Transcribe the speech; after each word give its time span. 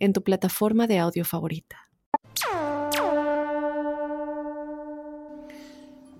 en 0.00 0.14
tu 0.14 0.22
plataforma 0.22 0.86
de 0.86 0.98
audio 0.98 1.24
favorita. 1.24 1.76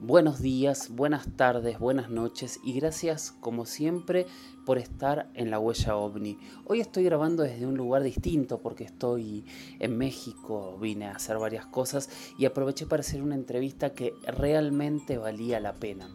Buenos 0.03 0.41
días, 0.41 0.89
buenas 0.91 1.37
tardes, 1.37 1.79
buenas 1.79 2.11
noches 2.11 2.59
y 2.65 2.73
gracias 2.73 3.33
como 3.41 3.65
siempre 3.65 4.27
por 4.67 4.79
estar 4.79 5.31
en 5.35 5.51
la 5.51 5.59
huella 5.59 5.97
ovni. 5.97 6.39
Hoy 6.67 6.81
estoy 6.81 7.05
grabando 7.05 7.43
desde 7.43 7.67
un 7.67 7.77
lugar 7.77 8.03
distinto 8.03 8.59
porque 8.59 8.85
estoy 8.85 9.45
en 9.79 9.97
México, 9.97 10.79
vine 10.81 11.07
a 11.07 11.13
hacer 11.13 11.39
varias 11.39 11.67
cosas 11.67 12.11
y 12.39 12.45
aproveché 12.45 12.87
para 12.87 13.01
hacer 13.01 13.23
una 13.23 13.35
entrevista 13.35 13.95
que 13.95 14.13
realmente 14.27 15.17
valía 15.17 15.61
la 15.61 15.75
pena. 15.75 16.11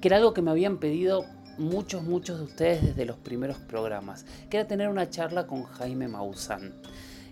Que 0.00 0.08
era 0.08 0.18
algo 0.18 0.34
que 0.34 0.42
me 0.42 0.50
habían 0.50 0.78
pedido 0.78 1.24
muchos, 1.58 2.02
muchos 2.02 2.38
de 2.38 2.44
ustedes 2.44 2.82
desde 2.82 3.04
los 3.04 3.16
primeros 3.16 3.58
programas, 3.58 4.24
que 4.50 4.58
era 4.58 4.66
tener 4.66 4.88
una 4.88 5.10
charla 5.10 5.46
con 5.46 5.64
Jaime 5.64 6.08
Maussan. 6.08 6.74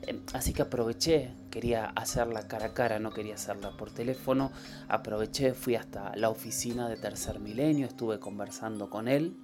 Em, 0.03 0.21
así 0.33 0.53
que 0.53 0.63
aproveché, 0.63 1.35
quería 1.51 1.87
hacerla 1.87 2.49
cara 2.49 2.67
a 2.67 2.75
cara, 2.75 2.99
no 2.99 3.13
quería 3.13 3.35
hacerla 3.35 3.77
por 3.77 3.91
teléfono. 3.91 4.51
Aproveché, 4.89 5.55
fui 5.55 5.77
hasta 5.77 6.15
la 6.17 6.29
oficina 6.29 6.89
de 6.89 6.97
Tercer 6.97 7.39
Milenio, 7.39 7.87
estuve 7.87 8.19
conversando 8.19 8.91
con 8.91 9.09
él 9.09 9.37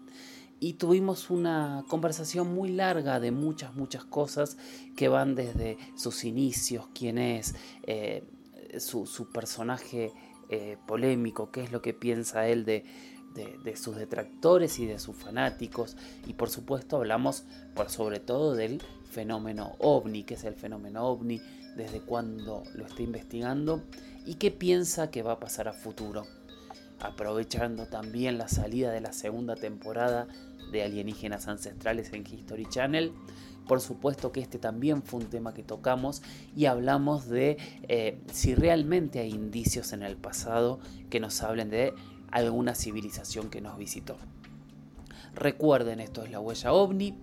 y 0.60 0.74
tuvimos 0.74 1.30
una 1.30 1.84
conversación 1.88 2.52
muy 2.52 2.70
larga 2.70 3.20
de 3.20 3.30
muchas, 3.30 3.74
muchas 3.74 4.04
cosas 4.04 4.56
que 4.96 5.08
van 5.08 5.34
desde 5.34 5.78
sus 5.96 6.24
inicios, 6.24 6.88
quién 6.94 7.18
es, 7.18 7.54
eh, 7.84 8.24
su, 8.78 9.30
personaje 9.32 10.12
eh, 10.48 10.76
polémico, 10.86 11.50
qué 11.50 11.62
es 11.62 11.72
lo 11.72 11.80
que 11.80 11.94
piensa 11.94 12.48
él 12.48 12.64
de, 12.64 12.84
de, 13.64 13.76
sus 13.76 13.96
detractores 13.96 14.78
y 14.78 14.86
de 14.86 14.98
sus 14.98 15.16
fanáticos. 15.16 15.96
Y 16.26 16.34
por 16.34 16.50
supuesto 16.50 16.96
hablamos 16.96 17.44
sobre 17.86 18.20
todo 18.20 18.54
del 18.54 18.82
fenómeno 19.10 19.76
ovni, 19.78 20.24
que 20.24 20.34
es 20.34 20.44
el 20.44 20.54
fenómeno 20.54 21.04
ovni, 21.06 21.40
desde 21.76 22.00
cuándo 22.00 22.64
lo 22.74 22.86
está 22.86 23.02
investigando 23.02 23.82
y 24.26 24.34
qué 24.34 24.50
piensa 24.50 25.10
que 25.10 25.22
va 25.22 25.32
a 25.32 25.40
pasar 25.40 25.68
a 25.68 25.72
futuro. 25.72 26.26
Aprovechando 27.00 27.86
también 27.86 28.36
la 28.36 28.48
salida 28.48 28.90
de 28.90 29.00
la 29.00 29.12
segunda 29.12 29.54
temporada 29.54 30.26
de 30.72 30.82
Alienígenas 30.82 31.46
Ancestrales 31.46 32.12
en 32.12 32.26
History 32.26 32.66
Channel. 32.66 33.12
Por 33.68 33.80
supuesto 33.80 34.32
que 34.32 34.40
este 34.40 34.58
también 34.58 35.02
fue 35.02 35.20
un 35.20 35.26
tema 35.26 35.54
que 35.54 35.62
tocamos 35.62 36.22
y 36.56 36.64
hablamos 36.64 37.28
de 37.28 37.58
eh, 37.82 38.18
si 38.32 38.54
realmente 38.54 39.20
hay 39.20 39.30
indicios 39.30 39.92
en 39.92 40.02
el 40.02 40.16
pasado 40.16 40.80
que 41.10 41.20
nos 41.20 41.42
hablen 41.42 41.70
de 41.70 41.94
alguna 42.30 42.74
civilización 42.74 43.50
que 43.50 43.60
nos 43.60 43.78
visitó. 43.78 44.16
Recuerden, 45.34 46.00
esto 46.00 46.22
es 46.24 46.30
la 46.30 46.40
huella 46.40 46.72
ovni. 46.72 47.14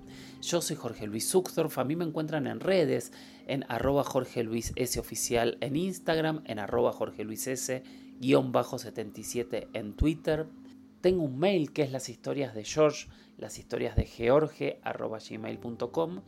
Yo 0.42 0.62
soy 0.62 0.75
Jorge 0.75 1.08
Luis 1.08 1.30
Zuckdorf. 1.30 1.78
A 1.78 1.84
mí 1.84 1.95
me 1.95 2.06
encuentran 2.06 2.47
en 2.47 2.59
redes 2.59 3.12
en 3.47 3.66
arroba 3.67 4.03
Jorge 4.03 4.44
Luis 4.44 4.73
S 4.75 5.00
oficial 5.00 5.58
en 5.62 5.75
Instagram, 5.75 6.42
en 6.45 6.59
arroba 6.59 6.94
Jorge 6.94 7.23
Luis 7.23 7.47
S 7.47 7.84
guion 8.20 8.52
bajo 8.52 8.78
77 8.78 9.70
en 9.73 9.94
Twitter. 9.94 10.47
Tengo 11.02 11.23
un 11.23 11.38
mail 11.38 11.73
que 11.73 11.84
es 11.84 11.92
las 11.92 12.09
historias 12.09 12.56
de 12.56 12.63
George, 12.63 13.07
las 13.38 13.59
historias 13.59 13.96
de 13.96 14.06
George 14.06 14.80
arroba 14.84 15.19
gmail.com. 15.19 16.22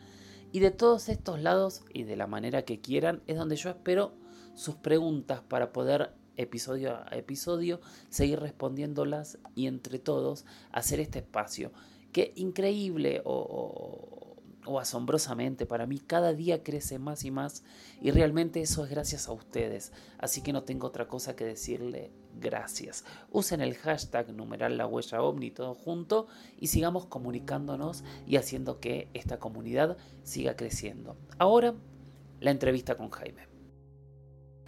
Y 0.51 0.59
de 0.59 0.71
todos 0.71 1.09
estos 1.09 1.41
lados 1.41 1.83
y 1.93 2.03
de 2.03 2.15
la 2.15 2.27
manera 2.27 2.63
que 2.63 2.79
quieran 2.79 3.21
es 3.27 3.37
donde 3.37 3.55
yo 3.55 3.69
espero 3.69 4.13
sus 4.55 4.75
preguntas 4.75 5.41
para 5.41 5.71
poder 5.71 6.13
episodio 6.37 6.95
a 6.95 7.15
episodio, 7.15 7.81
seguir 8.09 8.39
respondiéndolas 8.39 9.39
y 9.55 9.67
entre 9.67 9.99
todos 9.99 10.45
hacer 10.71 10.99
este 10.99 11.19
espacio 11.19 11.71
que 12.11 12.33
increíble 12.35 13.21
o, 13.25 14.23
asombrosamente 14.79 15.65
para 15.65 15.85
mí 15.85 15.97
cada 15.99 16.33
día 16.33 16.61
crece 16.61 16.99
más 16.99 17.23
y 17.23 17.31
más 17.31 17.63
y 18.01 18.11
realmente 18.11 18.61
eso 18.61 18.83
es 18.83 18.89
gracias 18.89 19.27
a 19.27 19.31
ustedes. 19.31 19.93
Así 20.17 20.41
que 20.41 20.51
no 20.51 20.63
tengo 20.63 20.87
otra 20.87 21.07
cosa 21.07 21.35
que 21.35 21.45
decirle 21.45 22.11
gracias. 22.39 23.05
Usen 23.31 23.61
el 23.61 23.75
hashtag 23.75 24.33
numeral 24.33 24.77
la 24.77 24.85
huella 24.87 25.19
todo 25.55 25.73
junto 25.73 26.27
y 26.59 26.67
sigamos 26.67 27.05
comunicándonos 27.05 28.03
y 28.25 28.35
haciendo 28.35 28.79
que 28.79 29.09
esta 29.13 29.39
comunidad 29.39 29.97
siga 30.23 30.55
creciendo. 30.55 31.15
Ahora, 31.37 31.73
la 32.39 32.51
entrevista 32.51 32.95
con 32.95 33.09
Jaime. 33.09 33.56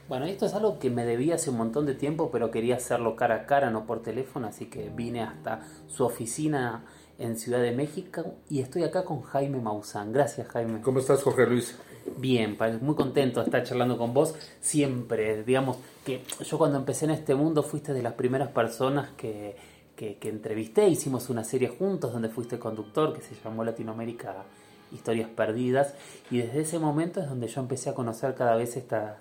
Bueno, 0.09 0.25
esto 0.25 0.47
es 0.47 0.55
algo 0.55 0.79
que 0.79 0.89
me 0.89 1.05
debía 1.05 1.35
hace 1.35 1.51
un 1.51 1.57
montón 1.57 1.85
de 1.85 1.93
tiempo, 1.93 2.31
pero 2.31 2.49
quería 2.49 2.77
hacerlo 2.77 3.15
cara 3.15 3.35
a 3.35 3.45
cara, 3.45 3.69
no 3.69 3.85
por 3.85 4.01
teléfono, 4.01 4.47
así 4.47 4.65
que 4.65 4.89
vine 4.89 5.21
hasta 5.21 5.61
su 5.87 6.03
oficina 6.03 6.83
en 7.19 7.37
Ciudad 7.37 7.61
de 7.61 7.73
México 7.73 8.33
y 8.49 8.61
estoy 8.61 8.81
acá 8.81 9.05
con 9.05 9.21
Jaime 9.21 9.61
Maussan. 9.61 10.11
Gracias, 10.11 10.47
Jaime. 10.47 10.81
¿Cómo 10.81 10.97
estás, 10.97 11.21
Jorge 11.21 11.45
Luis? 11.45 11.77
Bien, 12.17 12.57
muy 12.81 12.95
contento 12.95 13.39
de 13.39 13.45
estar 13.45 13.63
charlando 13.63 13.99
con 13.99 14.11
vos. 14.11 14.33
Siempre, 14.59 15.43
digamos, 15.43 15.77
que 16.03 16.23
yo 16.43 16.57
cuando 16.57 16.79
empecé 16.79 17.05
en 17.05 17.11
este 17.11 17.35
mundo 17.35 17.61
fuiste 17.61 17.93
de 17.93 18.01
las 18.01 18.13
primeras 18.13 18.49
personas 18.49 19.11
que, 19.15 19.55
que, 19.95 20.17
que 20.17 20.29
entrevisté. 20.29 20.89
Hicimos 20.89 21.29
una 21.29 21.43
serie 21.43 21.67
juntos 21.67 22.13
donde 22.13 22.29
fuiste 22.29 22.57
conductor 22.57 23.13
que 23.13 23.21
se 23.21 23.35
llamó 23.35 23.63
Latinoamérica 23.63 24.45
Historias 24.91 25.29
Perdidas. 25.29 25.93
Y 26.31 26.39
desde 26.39 26.61
ese 26.61 26.79
momento 26.79 27.21
es 27.21 27.29
donde 27.29 27.47
yo 27.47 27.61
empecé 27.61 27.91
a 27.91 27.93
conocer 27.93 28.33
cada 28.33 28.55
vez 28.55 28.75
esta 28.75 29.19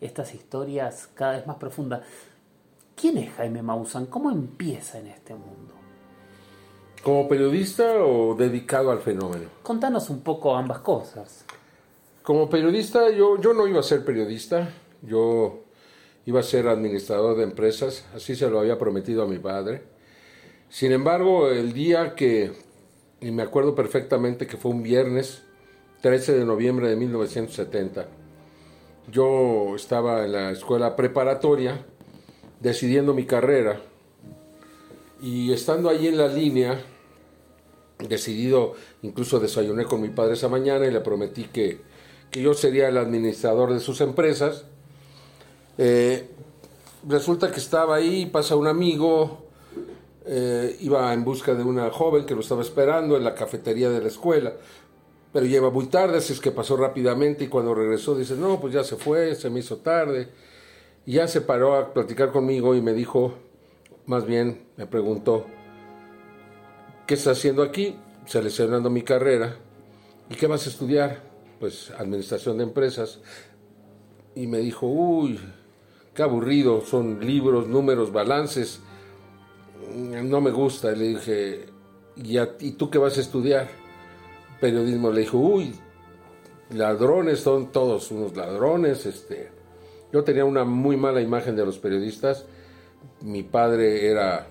estas 0.00 0.34
historias 0.34 1.08
cada 1.14 1.32
vez 1.32 1.46
más 1.46 1.56
profundas. 1.56 2.02
¿Quién 2.94 3.18
es 3.18 3.32
Jaime 3.34 3.62
Maussan? 3.62 4.06
¿Cómo 4.06 4.30
empieza 4.30 4.98
en 4.98 5.08
este 5.08 5.34
mundo? 5.34 5.74
¿Como 7.02 7.28
periodista 7.28 8.04
o 8.04 8.34
dedicado 8.34 8.90
al 8.90 8.98
fenómeno? 8.98 9.44
Contanos 9.62 10.10
un 10.10 10.20
poco 10.20 10.56
ambas 10.56 10.80
cosas. 10.80 11.44
Como 12.22 12.50
periodista, 12.50 13.10
yo, 13.10 13.40
yo 13.40 13.54
no 13.54 13.66
iba 13.66 13.80
a 13.80 13.84
ser 13.84 14.04
periodista, 14.04 14.68
yo 15.02 15.60
iba 16.26 16.40
a 16.40 16.42
ser 16.42 16.68
administrador 16.68 17.36
de 17.36 17.44
empresas, 17.44 18.04
así 18.14 18.34
se 18.36 18.50
lo 18.50 18.60
había 18.60 18.78
prometido 18.78 19.22
a 19.22 19.26
mi 19.26 19.38
padre. 19.38 19.82
Sin 20.68 20.92
embargo, 20.92 21.48
el 21.48 21.72
día 21.72 22.14
que, 22.14 22.52
y 23.20 23.30
me 23.30 23.42
acuerdo 23.42 23.74
perfectamente 23.74 24.46
que 24.46 24.58
fue 24.58 24.72
un 24.72 24.82
viernes, 24.82 25.42
13 26.02 26.38
de 26.38 26.44
noviembre 26.44 26.90
de 26.90 26.96
1970, 26.96 28.06
yo 29.10 29.74
estaba 29.74 30.24
en 30.24 30.32
la 30.32 30.50
escuela 30.50 30.96
preparatoria 30.96 31.84
decidiendo 32.60 33.14
mi 33.14 33.24
carrera 33.24 33.80
y 35.20 35.52
estando 35.52 35.88
allí 35.88 36.08
en 36.08 36.18
la 36.18 36.28
línea, 36.28 36.80
decidido, 37.98 38.74
incluso 39.02 39.40
desayuné 39.40 39.84
con 39.84 40.00
mi 40.00 40.10
padre 40.10 40.34
esa 40.34 40.48
mañana 40.48 40.86
y 40.86 40.90
le 40.90 41.00
prometí 41.00 41.44
que, 41.44 41.80
yo 42.32 42.54
sería 42.54 42.88
el 42.88 42.98
administrador 42.98 43.72
de 43.72 43.80
sus 43.80 44.00
empresas. 44.00 44.64
Eh, 45.78 46.28
resulta 47.08 47.50
que 47.50 47.58
estaba 47.58 47.96
ahí, 47.96 48.26
pasa 48.26 48.54
un 48.54 48.66
amigo, 48.66 49.46
eh, 50.26 50.76
iba 50.80 51.12
en 51.14 51.24
busca 51.24 51.54
de 51.54 51.64
una 51.64 51.90
joven 51.90 52.26
que 52.26 52.34
lo 52.34 52.40
estaba 52.40 52.60
esperando 52.62 53.16
en 53.16 53.24
la 53.24 53.34
cafetería 53.34 53.88
de 53.88 54.02
la 54.02 54.08
escuela 54.08 54.52
pero 55.32 55.46
lleva 55.46 55.70
muy 55.70 55.86
tarde, 55.86 56.18
así 56.18 56.32
es 56.32 56.40
que 56.40 56.50
pasó 56.50 56.76
rápidamente 56.76 57.44
y 57.44 57.48
cuando 57.48 57.74
regresó 57.74 58.14
dice, 58.14 58.34
no, 58.34 58.60
pues 58.60 58.72
ya 58.72 58.82
se 58.82 58.96
fue, 58.96 59.34
se 59.34 59.50
me 59.50 59.60
hizo 59.60 59.78
tarde. 59.78 60.28
Y 61.04 61.12
ya 61.12 61.28
se 61.28 61.40
paró 61.40 61.76
a 61.76 61.92
platicar 61.92 62.32
conmigo 62.32 62.74
y 62.74 62.80
me 62.80 62.92
dijo, 62.92 63.34
más 64.06 64.24
bien 64.24 64.66
me 64.76 64.86
preguntó, 64.86 65.46
¿qué 67.06 67.14
estás 67.14 67.38
haciendo 67.38 67.62
aquí? 67.62 67.98
Seleccionando 68.26 68.90
mi 68.90 69.02
carrera. 69.02 69.56
¿Y 70.30 70.34
qué 70.34 70.46
vas 70.46 70.66
a 70.66 70.70
estudiar? 70.70 71.22
Pues 71.60 71.90
administración 71.90 72.58
de 72.58 72.64
empresas. 72.64 73.20
Y 74.34 74.46
me 74.46 74.58
dijo, 74.58 74.86
uy, 74.86 75.38
qué 76.14 76.22
aburrido, 76.22 76.82
son 76.82 77.24
libros, 77.24 77.68
números, 77.68 78.12
balances. 78.12 78.80
No 79.94 80.40
me 80.40 80.50
gusta. 80.50 80.92
Y 80.92 80.96
le 80.96 81.04
dije, 81.08 81.66
¿y, 82.16 82.38
¿y 82.38 82.72
tú 82.72 82.90
qué 82.90 82.98
vas 82.98 83.18
a 83.18 83.20
estudiar? 83.20 83.87
Periodismo 84.60 85.10
le 85.10 85.20
dijo, 85.20 85.38
uy, 85.38 85.74
ladrones, 86.70 87.40
son 87.40 87.72
todos 87.72 88.10
unos 88.10 88.36
ladrones. 88.36 89.06
Este. 89.06 89.50
Yo 90.12 90.24
tenía 90.24 90.44
una 90.44 90.64
muy 90.64 90.96
mala 90.96 91.20
imagen 91.20 91.56
de 91.56 91.64
los 91.64 91.78
periodistas. 91.78 92.46
Mi 93.22 93.42
padre 93.42 94.10
era, 94.10 94.46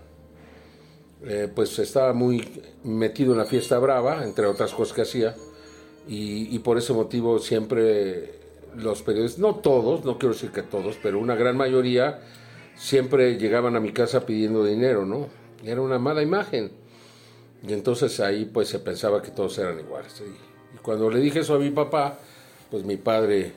eh, 1.25 1.51
pues 1.54 1.77
estaba 1.80 2.13
muy 2.13 2.62
metido 2.83 3.31
en 3.31 3.39
la 3.39 3.45
fiesta 3.45 3.80
brava, 3.80 4.24
entre 4.24 4.45
otras 4.45 4.74
cosas 4.74 4.95
que 4.95 5.01
hacía, 5.01 5.36
y, 6.07 6.57
por 6.59 6.77
ese 6.77 6.94
motivo 6.94 7.39
siempre 7.39 8.36
los 8.75 9.01
periodistas, 9.01 9.39
no 9.39 9.56
todos, 9.56 10.06
no 10.06 10.18
quiero 10.18 10.33
decir 10.33 10.51
que 10.51 10.62
todos, 10.62 10.98
pero 11.01 11.19
una 11.19 11.36
gran 11.36 11.57
mayoría 11.57 12.21
siempre 12.75 13.38
llegaban 13.38 13.75
a 13.75 13.81
mi 13.81 13.92
casa 13.92 14.25
pidiendo 14.25 14.63
dinero, 14.63 15.06
¿no? 15.06 15.27
Era 15.65 15.81
una 15.81 16.00
mala 16.00 16.21
imagen. 16.21 16.71
Y 17.65 17.74
entonces 17.74 18.19
ahí 18.19 18.45
pues 18.45 18.68
se 18.69 18.80
pensaba 18.80 19.21
que 19.21 19.31
todos 19.31 19.57
eran 19.57 19.80
iguales. 19.80 20.21
Y, 20.21 20.77
cuando 20.80 21.09
le 21.09 21.19
dije 21.19 21.39
eso 21.39 21.56
a 21.56 21.59
mi 21.59 21.71
papá, 21.71 22.19
pues 22.69 22.83
mi 22.83 22.98
padre 22.98 23.54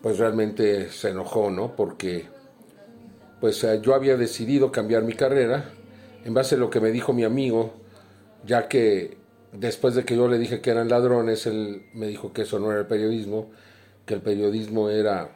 pues 0.00 0.18
realmente 0.18 0.90
se 0.90 1.10
enojó, 1.10 1.50
¿no? 1.50 1.74
Porque 1.74 2.26
pues 3.40 3.62
eh, 3.64 3.80
yo 3.82 3.94
había 3.94 4.16
decidido 4.16 4.70
cambiar 4.70 5.02
mi 5.02 5.14
carrera 5.14 5.70
en 6.24 6.32
base 6.32 6.54
a 6.54 6.58
lo 6.58 6.70
que 6.70 6.80
me 6.80 6.90
dijo 6.90 7.12
mi 7.12 7.24
amigo, 7.24 7.74
ya 8.46 8.68
que 8.68 9.16
después 9.52 9.94
de 9.94 10.04
que 10.04 10.16
yo 10.16 10.28
le 10.28 10.38
dije 10.38 10.60
que 10.60 10.70
eran 10.70 10.88
ladrones, 10.88 11.46
él 11.46 11.86
me 11.94 12.06
dijo 12.06 12.32
que 12.32 12.42
eso 12.42 12.58
no 12.58 12.70
era 12.70 12.80
el 12.80 12.86
periodismo, 12.86 13.50
que 14.06 14.14
el 14.14 14.20
periodismo 14.20 14.90
era 14.90 15.30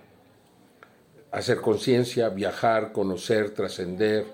hacer 1.31 1.61
conciencia, 1.61 2.29
viajar, 2.31 2.93
conocer, 2.93 3.51
trascender, 3.51 4.25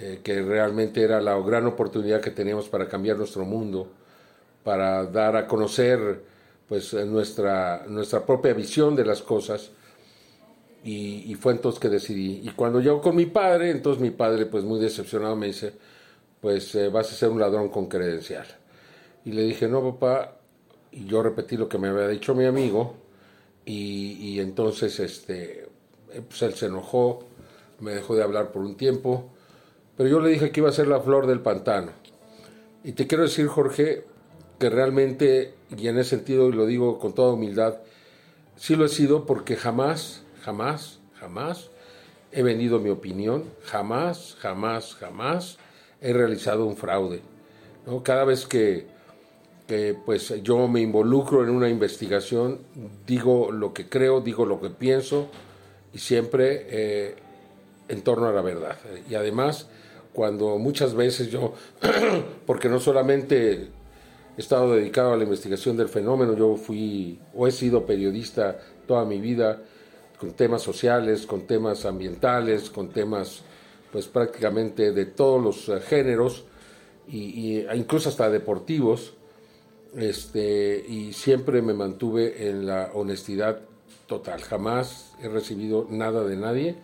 eh, 0.00 0.20
que 0.22 0.42
realmente 0.42 1.02
era 1.02 1.20
la 1.20 1.36
gran 1.40 1.66
oportunidad 1.66 2.20
que 2.20 2.30
teníamos 2.30 2.68
para 2.68 2.86
cambiar 2.86 3.16
nuestro 3.16 3.44
mundo, 3.44 3.88
para 4.62 5.04
dar 5.06 5.34
a 5.34 5.48
conocer 5.48 6.22
pues 6.68 6.94
nuestra, 6.94 7.84
nuestra 7.88 8.24
propia 8.24 8.52
visión 8.52 8.94
de 8.94 9.04
las 9.04 9.22
cosas. 9.22 9.72
Y, 10.84 11.34
fue 11.34 11.52
entonces 11.52 11.80
que 11.80 11.88
decidí. 11.88 12.42
Y 12.44 12.50
cuando 12.50 12.80
llego 12.80 13.00
con 13.00 13.16
mi 13.16 13.26
padre, 13.26 13.72
entonces 13.72 14.00
mi 14.00 14.10
padre, 14.10 14.46
pues 14.46 14.62
muy 14.62 14.78
decepcionado, 14.78 15.34
me 15.34 15.48
dice, 15.48 15.72
pues 16.40 16.72
eh, 16.76 16.88
vas 16.90 17.12
a 17.12 17.16
ser 17.16 17.30
un 17.30 17.40
ladrón 17.40 17.68
con 17.68 17.88
credencial. 17.88 18.46
Y 19.24 19.32
le 19.32 19.42
dije, 19.42 19.66
no, 19.66 19.82
papá, 19.82 20.36
y 20.92 21.06
yo 21.06 21.24
repetí 21.24 21.56
lo 21.56 21.68
que 21.68 21.78
me 21.78 21.88
había 21.88 22.06
dicho 22.06 22.36
mi 22.36 22.44
amigo, 22.44 22.94
y, 23.64 24.12
y 24.12 24.40
entonces 24.40 25.00
este, 25.00 25.68
eh, 26.12 26.22
pues 26.26 26.40
él 26.42 26.54
se 26.54 26.66
enojó, 26.66 27.24
me 27.80 27.94
dejó 27.94 28.14
de 28.14 28.22
hablar 28.22 28.52
por 28.52 28.62
un 28.62 28.76
tiempo, 28.76 29.32
pero 29.98 30.08
yo 30.08 30.20
le 30.20 30.30
dije 30.30 30.52
que 30.52 30.60
iba 30.60 30.68
a 30.68 30.72
ser 30.72 30.86
la 30.86 31.00
flor 31.00 31.26
del 31.26 31.40
pantano. 31.40 31.90
Y 32.84 32.92
te 32.92 33.08
quiero 33.08 33.24
decir, 33.24 33.48
Jorge, 33.48 34.04
que 34.60 34.70
realmente, 34.70 35.54
y 35.76 35.88
en 35.88 35.98
ese 35.98 36.10
sentido, 36.10 36.48
y 36.48 36.52
lo 36.52 36.66
digo 36.66 37.00
con 37.00 37.14
toda 37.14 37.32
humildad, 37.32 37.78
sí 38.54 38.76
lo 38.76 38.84
he 38.84 38.88
sido 38.88 39.26
porque 39.26 39.56
jamás, 39.56 40.22
jamás, 40.42 41.00
jamás 41.18 41.70
he 42.30 42.44
vendido 42.44 42.78
mi 42.78 42.90
opinión, 42.90 43.42
jamás, 43.64 44.36
jamás, 44.38 44.94
jamás 44.94 45.58
he 46.00 46.12
realizado 46.12 46.64
un 46.64 46.76
fraude. 46.76 47.20
¿no? 47.84 48.04
Cada 48.04 48.24
vez 48.24 48.46
que, 48.46 48.86
pues, 50.06 50.32
yo 50.44 50.68
me 50.68 50.80
involucro 50.80 51.42
en 51.42 51.50
una 51.50 51.68
investigación, 51.68 52.60
digo 53.04 53.50
lo 53.50 53.74
que 53.74 53.88
creo, 53.88 54.20
digo 54.20 54.46
lo 54.46 54.60
que 54.60 54.70
pienso, 54.70 55.26
y 55.92 55.98
siempre 55.98 56.66
eh, 56.68 57.16
en 57.88 58.02
torno 58.02 58.28
a 58.28 58.32
la 58.32 58.42
verdad. 58.42 58.78
Y 59.10 59.16
además, 59.16 59.68
cuando 60.18 60.58
muchas 60.58 60.94
veces 60.94 61.30
yo, 61.30 61.52
porque 62.44 62.68
no 62.68 62.80
solamente 62.80 63.52
he 63.52 63.68
estado 64.36 64.74
dedicado 64.74 65.12
a 65.12 65.16
la 65.16 65.22
investigación 65.22 65.76
del 65.76 65.88
fenómeno, 65.88 66.36
yo 66.36 66.56
fui 66.56 67.20
o 67.36 67.46
he 67.46 67.52
sido 67.52 67.86
periodista 67.86 68.58
toda 68.88 69.04
mi 69.04 69.20
vida 69.20 69.62
con 70.18 70.32
temas 70.32 70.60
sociales, 70.62 71.24
con 71.24 71.46
temas 71.46 71.84
ambientales, 71.84 72.68
con 72.68 72.88
temas 72.88 73.42
pues 73.92 74.08
prácticamente 74.08 74.90
de 74.90 75.06
todos 75.06 75.40
los 75.40 75.68
eh, 75.68 75.80
géneros 75.82 76.46
y, 77.06 77.58
e 77.58 77.76
incluso 77.76 78.08
hasta 78.08 78.28
deportivos 78.28 79.14
este 79.96 80.84
y 80.84 81.12
siempre 81.12 81.62
me 81.62 81.74
mantuve 81.74 82.48
en 82.48 82.66
la 82.66 82.90
honestidad 82.92 83.60
total. 84.08 84.40
Jamás 84.40 85.12
he 85.22 85.28
recibido 85.28 85.86
nada 85.88 86.24
de 86.24 86.36
nadie 86.36 86.74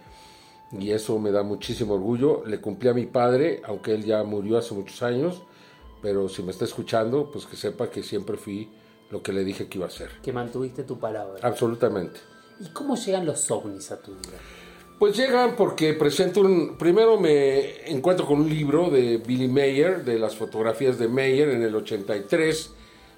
y 0.79 0.91
eso 0.91 1.19
me 1.19 1.31
da 1.31 1.43
muchísimo 1.43 1.95
orgullo. 1.95 2.45
Le 2.47 2.61
cumplí 2.61 2.89
a 2.89 2.95
mi 2.95 3.07
padre, 3.07 3.63
aunque 3.65 3.95
él 3.95 4.05
ya 4.05 4.23
murió 4.25 4.59
hace 4.59 4.75
muchos 4.75 5.03
años, 5.03 5.43
pero 6.03 6.29
si 6.29 6.43
me 6.43 6.51
está 6.51 6.65
escuchando, 6.65 7.31
pues 7.31 7.47
que 7.47 7.57
sepa 7.57 7.91
que 7.91 8.03
siempre 8.03 8.37
fui 8.37 8.69
lo 9.11 9.23
que 9.23 9.33
le 9.33 9.45
dije 9.45 9.69
que 9.69 9.79
iba 9.79 9.87
a 9.87 9.89
hacer. 9.89 10.11
Que 10.23 10.33
mantuviste 10.33 10.83
tu 10.85 10.99
palabra. 10.99 11.39
Absolutamente. 11.43 12.21
¿Y 12.61 12.69
cómo 12.69 12.97
llegan 12.97 13.27
los 13.27 13.51
ovnis 13.51 13.91
a 13.91 14.01
tu 14.01 14.13
vida? 14.13 14.39
Pues 14.99 15.17
llegan 15.17 15.57
porque 15.57 15.93
presento 15.95 16.41
un... 16.41 16.77
Primero 16.79 17.19
me 17.19 17.91
encuentro 17.91 18.27
con 18.27 18.41
un 18.41 18.49
libro 18.49 18.91
de 18.91 19.19
Billy 19.19 19.49
Mayer, 19.49 20.05
de 20.05 20.19
las 20.19 20.37
fotografías 20.37 20.99
de 20.99 21.09
Mayer 21.09 21.49
en 21.51 21.63
el 21.63 21.75
83, 21.75 22.71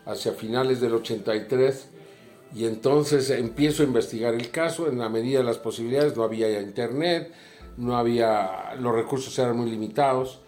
hacia 0.06 0.32
finales 0.32 0.80
del 0.80 0.94
83, 0.94 1.88
y 2.54 2.64
entonces 2.64 3.30
empiezo 3.30 3.82
a 3.82 3.86
investigar 3.86 4.34
el 4.34 4.50
caso 4.50 4.88
en 4.88 4.98
la 4.98 5.08
medida 5.08 5.38
de 5.38 5.44
las 5.44 5.58
posibilidades, 5.58 6.16
no 6.16 6.22
había 6.22 6.60
internet, 6.60 7.32
no 7.76 7.96
había, 7.96 8.74
los 8.78 8.94
recursos 8.94 9.38
eran 9.38 9.56
muy 9.56 9.70
limitados. 9.70 10.40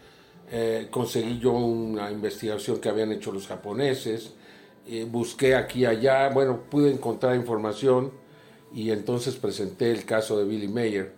Eh, 0.51 0.89
conseguí 0.91 1.39
yo 1.39 1.53
una 1.53 2.11
investigación 2.11 2.81
que 2.81 2.89
habían 2.89 3.13
hecho 3.13 3.33
los 3.33 3.47
japoneses, 3.47 4.33
eh, 4.87 5.07
busqué 5.07 5.55
aquí 5.55 5.81
y 5.81 5.87
allá, 5.87 6.31
bueno, 6.31 6.63
pude 6.71 6.91
encontrar 6.91 7.37
información 7.37 8.11
y 8.73 8.91
entonces 8.91 9.37
presenté 9.37 9.91
el 9.91 10.05
caso 10.07 10.39
de 10.39 10.45
Billy 10.45 10.69
Mayer. 10.69 11.13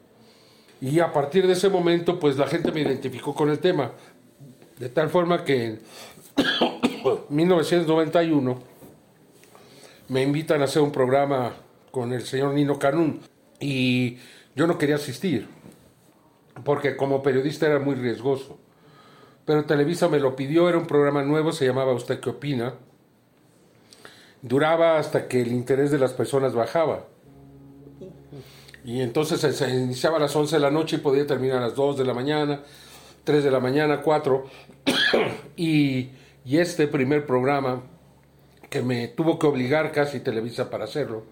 Y 0.81 0.99
a 0.99 1.13
partir 1.13 1.47
de 1.47 1.53
ese 1.53 1.69
momento, 1.69 2.19
pues 2.19 2.37
la 2.37 2.47
gente 2.47 2.73
me 2.73 2.81
identificó 2.81 3.35
con 3.35 3.51
el 3.51 3.61
tema, 3.61 3.93
de 4.79 4.89
tal 4.89 5.11
forma 5.11 5.45
que 5.45 5.65
en 5.65 5.81
1991 7.29 8.70
me 10.11 10.23
invitan 10.23 10.61
a 10.61 10.65
hacer 10.65 10.83
un 10.83 10.91
programa 10.91 11.55
con 11.93 12.13
el 12.13 12.27
señor 12.27 12.53
Nino 12.53 12.81
Canún 12.81 13.21
y 13.61 14.19
yo 14.57 14.67
no 14.67 14.77
quería 14.77 14.97
asistir 14.97 15.47
porque 16.65 16.97
como 16.97 17.23
periodista 17.23 17.67
era 17.67 17.79
muy 17.79 17.95
riesgoso. 17.95 18.59
Pero 19.45 19.65
Televisa 19.65 20.09
me 20.09 20.19
lo 20.19 20.35
pidió, 20.35 20.69
era 20.69 20.79
un 20.79 20.87
programa 20.87 21.23
nuevo, 21.23 21.53
se 21.53 21.65
llamaba 21.65 21.93
¿Usted 21.93 22.19
qué 22.19 22.31
opina? 22.31 22.75
Duraba 24.43 24.99
hasta 24.99 25.29
que 25.29 25.41
el 25.43 25.53
interés 25.53 25.93
de 25.93 25.99
las 25.99 26.13
personas 26.13 26.55
bajaba. 26.55 27.07
Y 28.85 29.03
entonces 29.03 29.41
se 29.41 29.71
iniciaba 29.71 30.17
a 30.17 30.21
las 30.21 30.35
11 30.35 30.57
de 30.57 30.61
la 30.61 30.73
noche 30.73 30.97
y 30.97 30.99
podía 30.99 31.25
terminar 31.25 31.59
a 31.59 31.67
las 31.67 31.77
2 31.77 31.99
de 31.99 32.05
la 32.05 32.15
mañana, 32.15 32.63
3 33.23 33.45
de 33.45 33.51
la 33.51 33.61
mañana, 33.61 34.03
4. 34.03 34.45
y, 35.57 36.09
y 36.45 36.59
este 36.59 36.89
primer 36.89 37.27
programa, 37.27 37.83
que 38.71 38.83
me 38.83 39.09
tuvo 39.09 39.39
que 39.39 39.47
obligar 39.47 39.93
casi 39.93 40.21
Televisa 40.21 40.71
para 40.71 40.85
hacerlo, 40.85 41.25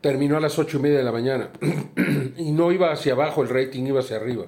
terminó 0.00 0.36
a 0.36 0.40
las 0.40 0.58
ocho 0.58 0.76
y 0.76 0.82
media 0.82 0.98
de 0.98 1.04
la 1.04 1.12
mañana 1.12 1.50
y 2.36 2.52
no 2.52 2.70
iba 2.70 2.92
hacia 2.92 3.14
abajo 3.14 3.42
el 3.42 3.48
rating, 3.48 3.84
iba 3.86 4.00
hacia 4.00 4.16
arriba. 4.16 4.46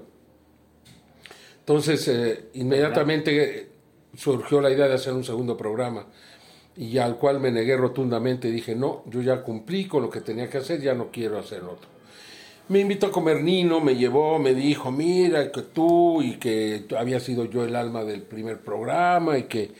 Entonces, 1.61 2.07
eh, 2.09 2.50
inmediatamente 2.55 3.71
surgió 4.14 4.61
la 4.61 4.71
idea 4.71 4.87
de 4.87 4.95
hacer 4.95 5.14
un 5.14 5.25
segundo 5.25 5.57
programa 5.57 6.07
y 6.76 6.99
al 6.99 7.17
cual 7.17 7.41
me 7.41 7.50
negué 7.50 7.76
rotundamente. 7.76 8.50
Dije, 8.50 8.75
no, 8.75 9.05
yo 9.07 9.23
ya 9.23 9.43
cumplí 9.43 9.87
con 9.87 10.02
lo 10.02 10.11
que 10.11 10.21
tenía 10.21 10.50
que 10.50 10.59
hacer, 10.59 10.81
ya 10.81 10.95
no 10.95 11.11
quiero 11.11 11.38
hacer 11.38 11.62
otro. 11.62 11.91
Me 12.69 12.81
invitó 12.81 13.07
a 13.07 13.12
comer 13.12 13.43
Nino, 13.43 13.81
me 13.81 13.97
llevó, 13.97 14.38
me 14.38 14.55
dijo, 14.55 14.91
mira, 14.91 15.50
que 15.50 15.62
tú 15.62 16.23
y 16.23 16.37
que 16.37 16.85
había 16.99 17.21
sido 17.21 17.45
yo 17.47 17.64
el 17.64 17.76
alma 17.76 18.05
del 18.05 18.23
primer 18.23 18.61
programa 18.61 19.38
y 19.38 19.45
que, 19.45 19.73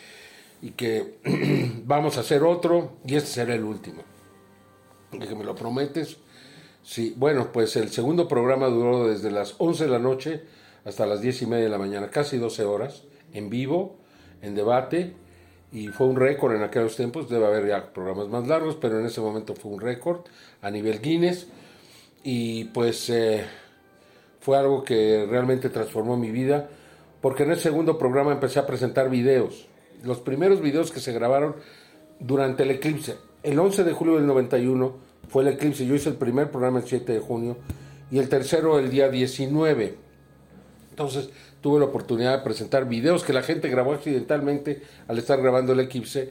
y 0.63 0.71
que 0.71 1.19
vamos 1.85 2.17
a 2.17 2.21
hacer 2.21 2.43
otro 2.45 2.93
y 3.05 3.17
este 3.17 3.29
será 3.29 3.55
el 3.55 3.65
último. 3.65 4.03
Que 5.11 5.35
me 5.35 5.45
lo 5.45 5.55
prometes. 5.55 6.17
Sí, 6.83 7.15
bueno, 7.17 7.53
pues 7.53 7.77
el 7.77 7.91
segundo 7.91 8.27
programa 8.27 8.69
duró 8.69 9.09
desde 9.09 9.31
las 9.31 9.57
11 9.59 9.85
de 9.85 9.91
la 9.91 9.99
noche 9.99 10.43
hasta 10.85 11.07
las 11.07 11.21
10 11.21 11.43
y 11.43 11.47
media 11.47 11.65
de 11.65 11.71
la 11.71 11.79
mañana, 11.79 12.11
casi 12.11 12.39
12 12.39 12.65
horas, 12.65 13.05
en 13.33 13.51
vivo, 13.51 13.99
en 14.41 14.55
debate, 14.55 15.15
y 15.71 15.89
fue 15.89 16.07
un 16.07 16.17
récord 16.17 16.55
en 16.55 16.63
aquellos 16.63 16.97
tiempos, 16.97 17.29
debe 17.29 17.47
haber 17.47 17.69
ya 17.69 17.93
programas 17.93 18.29
más 18.29 18.49
largos, 18.49 18.77
pero 18.77 18.99
en 18.99 19.07
ese 19.07 19.21
momento 19.21 19.55
fue 19.55 19.71
un 19.71 19.81
récord 19.81 20.23
a 20.61 20.71
nivel 20.71 21.01
Guinness, 21.01 21.47
y 22.25 22.65
pues 22.65 23.09
eh, 23.11 23.45
fue 24.41 24.59
algo 24.59 24.83
que 24.83 25.25
realmente 25.29 25.69
transformó 25.69 26.17
mi 26.17 26.33
vida, 26.33 26.69
porque 27.21 27.45
en 27.45 27.53
el 27.53 27.59
segundo 27.59 27.97
programa 27.97 28.33
empecé 28.33 28.59
a 28.59 28.67
presentar 28.67 29.09
videos, 29.09 29.69
los 30.03 30.21
primeros 30.21 30.61
videos 30.61 30.91
que 30.91 31.01
se 31.01 31.13
grabaron 31.13 31.57
durante 32.19 32.63
el 32.63 32.71
eclipse, 32.71 33.17
el 33.43 33.59
11 33.59 33.85
de 33.85 33.93
julio 33.93 34.15
del 34.15 34.27
91 34.27 34.95
fue 35.29 35.43
el 35.43 35.49
eclipse. 35.49 35.87
Yo 35.87 35.95
hice 35.95 36.11
el 36.11 36.17
primer 36.17 36.51
programa 36.51 36.79
el 36.79 36.87
7 36.87 37.13
de 37.13 37.21
junio 37.21 37.57
y 38.11 38.19
el 38.19 38.29
tercero 38.29 38.79
el 38.79 38.91
día 38.91 39.09
19. 39.09 39.97
Entonces 40.91 41.31
tuve 41.61 41.81
la 41.81 41.87
oportunidad 41.87 42.39
de 42.39 42.45
presentar 42.45 42.89
videos 42.89 43.25
que 43.25 43.33
la 43.33 43.43
gente 43.43 43.69
grabó 43.69 43.95
accidentalmente 43.95 44.83
al 45.09 45.19
estar 45.19 45.41
grabando 45.41 45.73
el 45.73 45.81
eclipse 45.81 46.31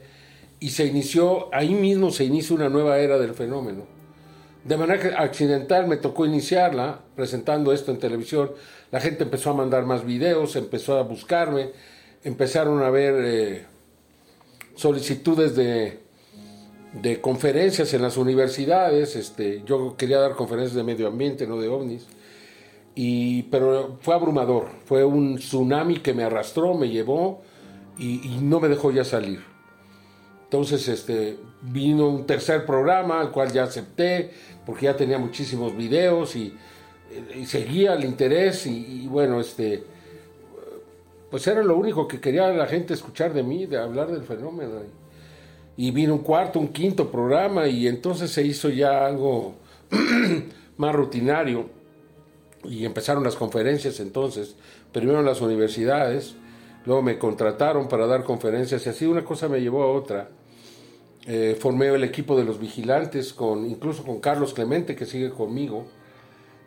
y 0.60 0.70
se 0.70 0.86
inició, 0.86 1.52
ahí 1.52 1.74
mismo 1.74 2.12
se 2.12 2.24
inicia 2.24 2.54
una 2.54 2.68
nueva 2.68 2.98
era 2.98 3.18
del 3.18 3.34
fenómeno. 3.34 3.84
De 4.64 4.76
manera 4.76 5.20
accidental 5.20 5.88
me 5.88 5.96
tocó 5.96 6.24
iniciarla 6.24 7.00
presentando 7.16 7.72
esto 7.72 7.90
en 7.90 7.98
televisión. 7.98 8.52
La 8.92 9.00
gente 9.00 9.24
empezó 9.24 9.50
a 9.50 9.54
mandar 9.54 9.84
más 9.84 10.04
videos, 10.04 10.54
empezó 10.54 10.98
a 10.98 11.02
buscarme, 11.02 11.70
empezaron 12.24 12.82
a 12.82 12.90
ver 12.90 13.14
eh, 13.18 13.66
solicitudes 14.74 15.54
de 15.56 16.02
de 16.92 17.20
conferencias 17.20 17.94
en 17.94 18.02
las 18.02 18.16
universidades. 18.16 19.16
Este, 19.16 19.62
yo 19.64 19.96
quería 19.96 20.18
dar 20.18 20.34
conferencias 20.34 20.74
de 20.74 20.82
medio 20.82 21.08
ambiente, 21.08 21.46
no 21.46 21.58
de 21.58 21.68
ovnis. 21.68 22.06
Y, 22.94 23.44
pero 23.44 23.98
fue 24.02 24.14
abrumador, 24.14 24.68
fue 24.84 25.02
un 25.04 25.36
tsunami 25.36 25.96
que 26.00 26.12
me 26.12 26.24
arrastró, 26.24 26.74
me 26.74 26.90
llevó 26.90 27.40
y, 27.98 28.38
no 28.42 28.60
me 28.60 28.68
dejó 28.68 28.90
ya 28.90 29.04
salir. 29.04 29.42
Entonces 30.44 30.86
este, 30.88 31.38
vino 31.62 32.08
un 32.08 32.26
tercer 32.26 32.66
programa, 32.66 33.20
al 33.20 33.30
cual 33.30 33.50
ya 33.50 33.62
acepté, 33.62 34.30
porque 34.66 34.84
ya 34.84 34.96
tenía 34.96 35.16
muchísimos 35.18 35.74
videos 35.74 36.36
y, 36.36 36.54
seguía 37.46 37.92
el 37.92 38.04
interés 38.04 38.66
y, 38.66 39.06
bueno, 39.06 39.38
este, 39.38 39.84
pues 41.32 41.46
era 41.46 41.62
lo 41.62 41.78
único 41.78 42.06
que 42.06 42.20
quería 42.20 42.48
la 42.50 42.66
gente 42.66 42.92
escuchar 42.92 43.32
de 43.32 43.42
mí, 43.42 43.64
de 43.64 43.78
hablar 43.78 44.12
del 44.12 44.22
fenómeno. 44.22 44.72
Y 45.78 45.90
vino 45.90 46.12
un 46.12 46.20
cuarto, 46.20 46.58
un 46.58 46.68
quinto 46.68 47.10
programa 47.10 47.66
y 47.68 47.88
entonces 47.88 48.30
se 48.30 48.42
hizo 48.42 48.68
ya 48.68 49.06
algo 49.06 49.54
más 50.76 50.94
rutinario 50.94 51.70
y 52.64 52.84
empezaron 52.84 53.24
las 53.24 53.34
conferencias 53.34 53.98
entonces, 54.00 54.56
primero 54.92 55.20
en 55.20 55.24
las 55.24 55.40
universidades, 55.40 56.34
luego 56.84 57.00
me 57.00 57.16
contrataron 57.18 57.88
para 57.88 58.06
dar 58.06 58.24
conferencias 58.24 58.84
y 58.84 58.90
así 58.90 59.06
una 59.06 59.24
cosa 59.24 59.48
me 59.48 59.62
llevó 59.62 59.84
a 59.84 59.90
otra. 59.90 60.28
Eh, 61.26 61.56
formé 61.58 61.86
el 61.86 62.04
equipo 62.04 62.36
de 62.36 62.44
los 62.44 62.60
vigilantes, 62.60 63.32
con, 63.32 63.64
incluso 63.64 64.04
con 64.04 64.20
Carlos 64.20 64.52
Clemente, 64.52 64.94
que 64.94 65.06
sigue 65.06 65.30
conmigo, 65.30 65.86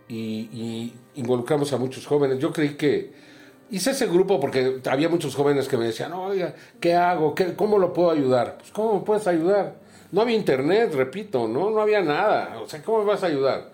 y, 0.10 0.92
involucramos 1.14 1.72
a 1.72 1.78
muchos 1.78 2.08
jóvenes. 2.08 2.40
Yo 2.40 2.52
creí 2.52 2.70
que 2.76 3.14
hice 3.72 3.92
ese 3.92 4.08
grupo 4.08 4.40
porque 4.40 4.82
había 4.90 5.10
muchos 5.10 5.36
jóvenes 5.36 5.68
que 5.68 5.78
me 5.78 5.86
decían, 5.86 6.14
oiga, 6.14 6.56
¿qué 6.80 6.94
hago? 6.94 7.36
¿Qué, 7.36 7.56
¿Cómo 7.56 7.80
lo 7.80 7.94
puedo 7.94 8.12
ayudar? 8.12 8.58
Pues, 8.58 8.72
¿cómo 8.72 9.00
me 9.00 9.06
puedes 9.06 9.28
ayudar? 9.28 9.76
No 10.12 10.22
había 10.22 10.36
internet, 10.36 10.94
repito, 10.94 11.48
¿no? 11.48 11.70
No 11.70 11.82
había 11.82 12.02
nada. 12.02 12.60
O 12.62 12.68
sea, 12.68 12.82
¿cómo 12.84 13.00
me 13.00 13.06
vas 13.06 13.24
a 13.24 13.28
ayudar? 13.28 13.72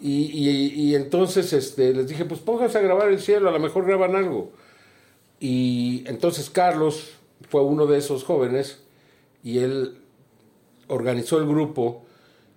Y, 0.00 0.94
entonces 0.94 1.52
este, 1.52 1.92
les 1.92 2.08
dije, 2.08 2.24
pues 2.24 2.40
pónganse 2.40 2.78
a 2.78 2.80
grabar 2.80 3.08
el 3.08 3.20
cielo, 3.20 3.50
a 3.50 3.52
lo 3.52 3.58
mejor 3.58 3.84
graban 3.84 4.16
algo. 4.16 4.50
Y 5.38 6.04
entonces 6.06 6.48
Carlos 6.48 7.12
fue 7.48 7.62
uno 7.62 7.86
de 7.86 7.98
esos 7.98 8.24
jóvenes 8.24 8.80
y 9.42 9.58
él 9.58 9.98
organizó 10.88 11.38
el 11.38 11.46
grupo 11.46 12.04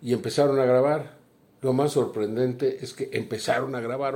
y 0.01 0.13
empezaron 0.13 0.59
a 0.59 0.65
grabar. 0.65 1.17
Lo 1.61 1.73
más 1.73 1.91
sorprendente 1.93 2.79
es 2.81 2.93
que 2.93 3.09
empezaron 3.13 3.75
a 3.75 3.81
grabar 3.81 4.15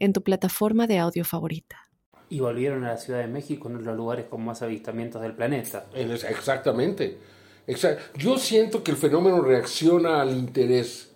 en 0.00 0.12
tu 0.12 0.22
plataforma 0.22 0.88
de 0.88 0.98
audio 0.98 1.24
favorita 1.24 1.90
y 2.30 2.38
volvieron 2.38 2.84
a 2.84 2.90
la 2.90 2.96
Ciudad 2.96 3.18
de 3.18 3.26
México, 3.26 3.68
uno 3.68 3.80
de 3.80 3.84
los 3.84 3.96
lugares 3.96 4.26
con 4.30 4.44
más 4.44 4.62
avistamientos 4.62 5.20
del 5.20 5.34
planeta. 5.34 5.86
Exactamente. 5.92 7.18
Yo 8.16 8.38
siento 8.38 8.82
que 8.84 8.92
el 8.92 8.96
fenómeno 8.96 9.42
reacciona 9.42 10.22
al 10.22 10.30
interés. 10.30 11.10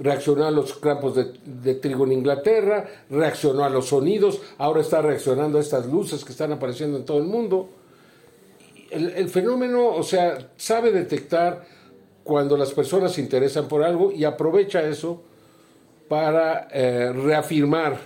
Reaccionó 0.00 0.46
a 0.46 0.50
los 0.50 0.74
campos 0.78 1.14
de, 1.14 1.74
trigo 1.74 2.04
en 2.04 2.12
Inglaterra, 2.12 2.88
reaccionó 3.10 3.64
a 3.64 3.70
los 3.70 3.88
sonidos, 3.88 4.40
ahora 4.58 4.80
está 4.80 5.02
reaccionando 5.02 5.58
a 5.58 5.60
estas 5.60 5.86
luces 5.86 6.24
que 6.24 6.32
están 6.32 6.52
apareciendo 6.52 6.96
en 6.96 7.04
todo 7.04 7.18
el 7.18 7.24
mundo. 7.24 7.68
El, 8.90 9.28
fenómeno, 9.28 9.88
o 9.88 10.02
sea, 10.02 10.50
sabe 10.56 10.90
detectar 10.90 11.64
cuando 12.24 12.56
las 12.56 12.72
personas 12.72 13.12
se 13.12 13.20
interesan 13.20 13.68
por 13.68 13.84
algo 13.84 14.10
y 14.10 14.24
aprovecha 14.24 14.82
eso 14.82 15.22
para 16.10 16.66
eh, 16.72 17.12
reafirmar 17.12 17.96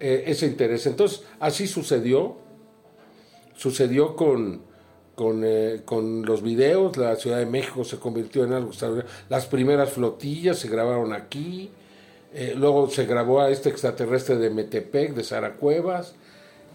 eh, 0.00 0.24
ese 0.28 0.46
interés. 0.46 0.86
Entonces, 0.86 1.24
así 1.38 1.66
sucedió. 1.66 2.38
Sucedió 3.54 4.16
con, 4.16 4.62
con, 5.14 5.42
eh, 5.44 5.82
con, 5.84 6.24
los 6.24 6.42
videos, 6.42 6.96
la 6.96 7.16
Ciudad 7.16 7.36
de 7.36 7.44
México 7.44 7.84
se 7.84 7.98
convirtió 7.98 8.44
en 8.44 8.54
algo 8.54 8.70
Las 9.28 9.44
primeras 9.44 9.90
flotillas 9.90 10.58
se 10.58 10.68
grabaron 10.68 11.12
aquí, 11.12 11.70
luego 12.56 12.88
se 12.88 13.04
grabó 13.04 13.40
a 13.40 13.50
este 13.50 13.68
extraterrestre 13.68 14.36
de 14.36 14.48
Metepec, 14.48 15.12
de 15.14 15.24
Sara 15.24 15.54
Cuevas, 15.56 16.14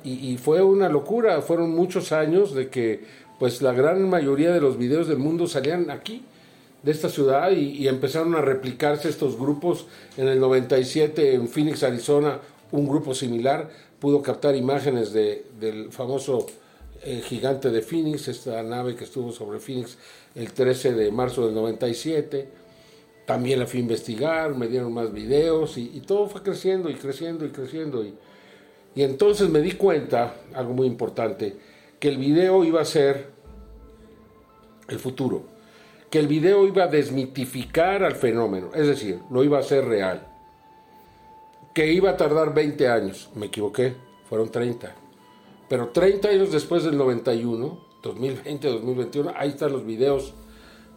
y, 0.03 0.38
fue 0.38 0.62
una 0.62 0.89
locura, 0.89 1.41
fueron 1.41 1.74
muchos 1.74 2.12
años 2.12 2.53
de 2.53 2.67
que 2.67 3.05
pues 3.39 3.62
la 3.62 3.72
gran 3.72 4.07
mayoría 4.10 4.51
de 4.51 4.60
los 4.60 4.77
videos 4.77 5.07
del 5.07 5.19
mundo 5.19 5.48
salían 5.48 5.89
aquí, 5.89 6.25
de 6.84 6.92
esta 6.92 7.10
ciudad, 7.10 7.52
y, 7.52 7.70
y 7.78 7.88
empezaron 7.88 8.36
a 8.36 8.42
replicarse 8.42 9.10
estos 9.10 9.40
grupos 9.40 9.88
en 10.18 10.28
el 10.28 10.40
97 10.40 11.34
en 11.34 11.48
Phoenix, 11.48 11.82
Arizona, 11.84 12.40
un 12.72 12.88
grupo 12.88 13.13
similar 13.13 13.70
pudo 14.04 14.22
captar 14.22 14.54
imágenes 14.54 15.13
de, 15.13 15.46
del 15.58 15.90
famoso 15.90 16.46
eh, 17.04 17.22
gigante 17.24 17.70
de 17.70 17.82
Phoenix, 17.82 18.28
esta 18.28 18.62
nave 18.62 18.98
que 18.98 19.06
estuvo 19.06 19.32
sobre 19.32 19.60
Phoenix 19.60 19.98
el 20.36 20.52
13 20.52 20.92
de 20.92 21.10
marzo 21.10 21.46
del 21.46 21.56
97. 21.56 22.50
También 23.25 23.60
la 23.60 23.66
fui 23.66 23.80
a 23.80 23.84
investigar, 23.84 24.56
me 24.56 24.68
dieron 24.68 24.94
más 24.94 25.13
videos 25.13 25.78
y, 25.78 26.02
todo 26.02 26.28
fue 26.28 26.44
creciendo 26.44 26.90
y 26.90 26.96
creciendo 26.96 27.46
y 27.46 27.52
creciendo. 27.52 28.04
Y, 28.04 28.13
y 28.94 29.04
entonces 29.04 29.48
me 29.48 29.62
di 29.62 29.72
cuenta, 29.72 30.36
algo 30.54 30.74
muy 30.74 30.88
importante, 30.88 31.56
que 31.98 32.10
el 32.10 32.18
video 32.18 32.66
iba 32.66 32.82
a 32.82 32.86
ser 32.86 33.28
el 34.90 35.00
futuro, 35.00 35.46
que 36.13 36.20
el 36.20 36.27
video 36.27 36.67
iba 36.67 36.84
a 36.84 36.88
desmitificar 36.88 38.03
al 38.03 38.13
fenómeno, 38.13 38.70
es 38.75 38.86
decir, 38.86 39.24
lo 39.32 39.43
iba 39.43 39.58
a 39.58 39.62
hacer 39.62 39.84
real 39.84 40.27
que 41.74 41.91
iba 41.91 42.12
a 42.12 42.17
tardar 42.17 42.53
20 42.53 42.88
años. 42.88 43.32
Me 43.34 43.48
equivoqué, 43.48 43.96
fueron 44.29 44.51
30. 44.51 44.93
Pero 45.67 45.89
30 45.89 46.27
años 46.27 46.51
después 46.51 46.84
del 46.84 47.00
91, 47.00 47.79
2020, 48.03 48.67
2021, 48.67 49.34
ahí 49.36 49.50
están 49.50 49.72
los 49.72 49.88
videos 49.88 50.36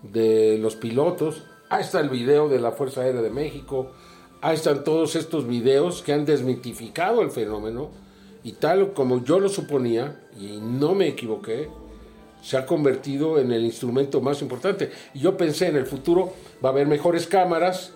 de 0.02 0.58
los 0.58 0.76
pilotos, 0.76 1.44
ahí 1.70 1.80
está 1.80 2.00
el 2.00 2.10
video 2.10 2.50
de 2.50 2.60
la 2.60 2.72
Fuerza 2.72 3.00
Aérea 3.00 3.22
de 3.22 3.30
México, 3.30 3.92
ahí 4.42 4.56
están 4.56 4.84
todos 4.84 5.16
estos 5.16 5.46
videos 5.46 6.02
que 6.02 6.12
han 6.12 6.26
desmitificado 6.26 7.22
el 7.22 7.30
fenómeno 7.30 7.88
y 8.44 8.52
tal 8.52 8.92
como 8.92 9.24
yo 9.24 9.40
lo 9.40 9.48
suponía, 9.48 10.20
y 10.38 10.58
no 10.60 10.94
me 10.94 11.08
equivoqué, 11.08 11.70
se 12.46 12.56
ha 12.56 12.64
convertido 12.64 13.40
en 13.40 13.50
el 13.50 13.64
instrumento 13.64 14.20
más 14.20 14.40
importante. 14.40 14.92
Y 15.14 15.18
yo 15.18 15.36
pensé 15.36 15.66
en 15.66 15.74
el 15.74 15.84
futuro 15.84 16.32
va 16.64 16.68
a 16.68 16.72
haber 16.72 16.86
mejores 16.86 17.26
cámaras, 17.26 17.92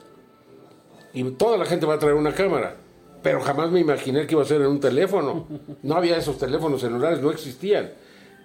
y 1.12 1.22
toda 1.22 1.56
la 1.56 1.66
gente 1.66 1.86
va 1.86 1.94
a 1.94 1.98
traer 2.00 2.16
una 2.16 2.34
cámara. 2.34 2.74
Pero 3.22 3.40
jamás 3.40 3.70
me 3.70 3.78
imaginé 3.78 4.26
que 4.26 4.34
iba 4.34 4.42
a 4.42 4.46
ser 4.46 4.60
en 4.60 4.66
un 4.66 4.80
teléfono. 4.80 5.46
No 5.84 5.94
había 5.94 6.16
esos 6.16 6.36
teléfonos 6.36 6.80
celulares, 6.80 7.20
no 7.20 7.30
existían. 7.30 7.92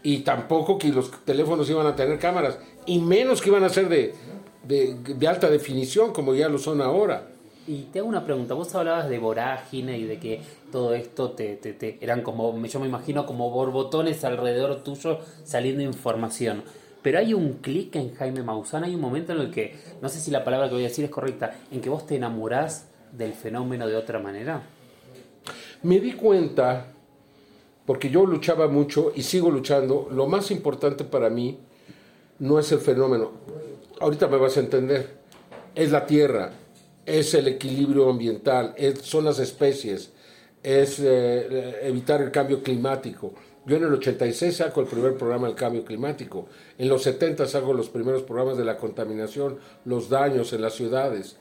Y 0.03 0.19
tampoco 0.19 0.77
que 0.77 0.89
los 0.89 1.09
teléfonos 1.25 1.67
iban 1.71 1.87
a 1.87 1.95
tener 1.95 2.19
cámaras. 2.19 2.59
Y 2.85 2.99
menos 2.99 3.41
que 3.41 3.49
iban 3.49 3.63
a 3.63 3.69
ser 3.69 3.89
de, 3.89 4.13
de, 4.63 5.27
alta 5.27 5.49
definición, 5.49 6.13
como 6.13 6.35
ya 6.35 6.49
lo 6.49 6.59
son 6.59 6.81
ahora. 6.81 7.31
Y 7.67 7.83
te 7.83 7.99
hago 7.99 8.07
una 8.07 8.23
pregunta, 8.23 8.53
vos 8.53 8.73
hablabas 8.75 9.09
de 9.09 9.17
vorágine 9.17 9.97
y 9.97 10.03
de 10.03 10.19
que 10.19 10.41
todo 10.71 10.93
esto 10.93 11.31
te, 11.31 11.55
te, 11.55 11.73
te, 11.73 11.97
eran 11.99 12.21
como, 12.21 12.63
yo 12.63 12.79
me 12.79 12.87
imagino 12.87 13.25
como 13.25 13.49
borbotones 13.49 14.23
alrededor 14.23 14.83
tuyo 14.83 15.19
saliendo 15.43 15.81
información. 15.81 16.63
Pero 17.01 17.17
hay 17.17 17.33
un 17.33 17.53
clic 17.53 17.95
en 17.95 18.13
Jaime 18.13 18.43
Maussan, 18.43 18.83
hay 18.83 18.93
un 18.93 19.01
momento 19.01 19.33
en 19.33 19.39
el 19.39 19.51
que, 19.51 19.75
no 20.01 20.09
sé 20.09 20.19
si 20.19 20.29
la 20.29 20.43
palabra 20.43 20.67
que 20.67 20.75
voy 20.75 20.85
a 20.85 20.89
decir 20.89 21.05
es 21.05 21.11
correcta, 21.11 21.55
en 21.71 21.81
que 21.81 21.89
vos 21.89 22.05
te 22.05 22.15
enamorás 22.15 22.87
del 23.11 23.33
fenómeno 23.33 23.87
de 23.87 23.95
otra 23.95 24.19
manera. 24.19 24.61
Me 25.81 25.99
di 25.99 26.13
cuenta, 26.13 26.87
porque 27.85 28.09
yo 28.09 28.27
luchaba 28.27 28.67
mucho 28.67 29.11
y 29.15 29.23
sigo 29.23 29.49
luchando, 29.49 30.07
lo 30.11 30.27
más 30.27 30.51
importante 30.51 31.03
para 31.03 31.29
mí 31.29 31.59
no 32.39 32.59
es 32.59 32.71
el 32.71 32.79
fenómeno, 32.79 33.31
ahorita 33.99 34.27
me 34.27 34.37
vas 34.37 34.57
a 34.57 34.59
entender, 34.59 35.17
es 35.73 35.91
la 35.91 36.05
tierra, 36.05 36.51
es 37.05 37.33
el 37.33 37.47
equilibrio 37.47 38.09
ambiental, 38.09 38.75
son 39.01 39.25
las 39.25 39.39
especies, 39.39 40.11
es 40.63 40.99
eh, 40.99 41.79
evitar 41.83 42.21
el 42.21 42.31
cambio 42.31 42.63
climático, 42.63 43.33
yo 43.65 43.77
en 43.77 43.83
el 43.83 43.93
86 43.93 44.57
saco 44.57 44.81
el 44.81 44.87
primer 44.87 45.15
programa 45.15 45.47
del 45.47 45.55
cambio 45.55 45.83
climático, 45.83 46.47
en 46.77 46.87
los 46.87 47.01
70 47.03 47.47
saco 47.47 47.73
los 47.73 47.89
primeros 47.89 48.21
programas 48.21 48.57
de 48.57 48.65
la 48.65 48.77
contaminación, 48.77 49.57
los 49.85 50.09
daños 50.09 50.53
en 50.53 50.61
las 50.61 50.73
ciudades, 50.73 51.37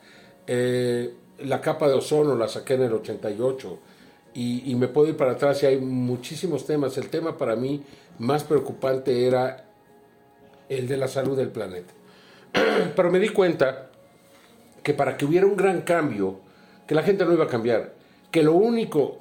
eh, 0.47 1.13
la 1.39 1.61
capa 1.61 1.87
de 1.87 1.93
ozono 1.93 2.35
la 2.35 2.47
saqué 2.47 2.75
en 2.75 2.83
el 2.83 2.93
88 2.93 3.79
y, 4.33 4.71
y 4.71 4.75
me 4.75 4.87
puedo 4.87 5.09
ir 5.09 5.17
para 5.17 5.33
atrás 5.33 5.61
y 5.61 5.67
hay 5.67 5.77
muchísimos 5.77 6.65
temas. 6.65 6.97
El 6.97 7.09
tema 7.09 7.37
para 7.37 7.55
mí 7.55 7.83
más 8.17 8.43
preocupante 8.43 9.27
era 9.27 9.65
el 10.69 10.87
de 10.87 10.97
la 10.97 11.07
salud 11.07 11.37
del 11.37 11.49
planeta. 11.49 11.93
Pero 12.95 13.11
me 13.11 13.19
di 13.19 13.29
cuenta 13.29 13.91
que 14.85 14.93
para 14.93 15.17
que 15.17 15.25
hubiera 15.25 15.47
un 15.47 15.57
gran 15.57 15.81
cambio, 15.81 16.41
que 16.85 16.93
la 16.93 17.01
gente 17.01 17.25
no 17.25 17.33
iba 17.33 17.45
a 17.45 17.47
cambiar, 17.47 17.95
que 18.29 18.43
lo 18.43 18.53
único 18.53 19.17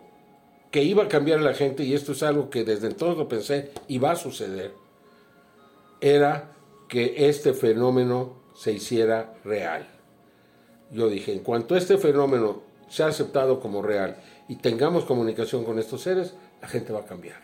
que 0.71 0.83
iba 0.83 1.05
a 1.05 1.09
cambiar 1.09 1.39
a 1.39 1.43
la 1.43 1.55
gente, 1.55 1.85
y 1.85 1.95
esto 1.95 2.13
es 2.13 2.23
algo 2.23 2.51
que 2.51 2.65
desde 2.65 2.89
entonces 2.89 3.17
lo 3.17 3.29
pensé 3.29 3.71
y 3.89 3.97
va 3.97 4.11
a 4.11 4.17
suceder, 4.17 4.75
era 6.03 6.53
que 6.87 7.29
este 7.29 7.55
fenómeno 7.55 8.43
se 8.55 8.73
hiciera 8.73 9.37
real. 9.43 9.89
Yo 10.91 11.09
dije, 11.09 11.33
en 11.33 11.39
cuanto 11.39 11.77
este 11.77 11.97
fenómeno 11.97 12.61
sea 12.91 13.07
aceptado 13.07 13.59
como 13.59 13.81
real 13.81 14.19
y 14.49 14.57
tengamos 14.57 15.07
comunicación 15.07 15.65
con 15.65 15.79
estos 15.79 16.03
seres, 16.03 16.35
la 16.61 16.69
gente 16.69 16.93
va 16.93 17.01
a 17.01 17.07
cambiar. 17.07 17.41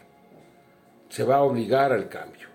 Se 1.08 1.24
va 1.24 1.36
a 1.36 1.42
obligar 1.42 1.90
al 1.90 2.10
cambio. 2.10 2.48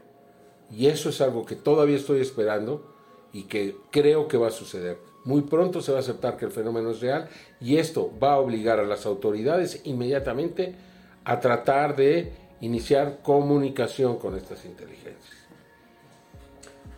Y 0.69 0.85
eso 0.85 1.09
es 1.09 1.21
algo 1.21 1.43
que 1.43 1.55
todavía 1.55 1.95
estoy 1.95 2.21
esperando 2.21 2.93
y 3.33 3.45
que 3.45 3.75
creo 3.89 4.27
que 4.27 4.37
va 4.37 4.49
a 4.49 4.51
suceder. 4.51 5.14
Muy 5.25 5.41
pronto 5.41 5.81
se 5.81 5.91
va 5.91 5.97
a 5.97 6.01
aceptar 6.01 6.37
que 6.37 6.45
el 6.45 6.51
fenómeno 6.51 6.91
es 6.91 7.01
real 7.01 7.27
y 7.59 7.77
esto 7.77 8.11
va 8.21 8.33
a 8.33 8.39
obligar 8.39 8.79
a 8.79 8.83
las 8.83 9.05
autoridades 9.05 9.81
inmediatamente 9.83 10.75
a 11.23 11.39
tratar 11.39 11.95
de 11.95 12.31
iniciar 12.61 13.19
comunicación 13.23 14.17
con 14.17 14.35
estas 14.35 14.63
inteligencias. 14.65 15.35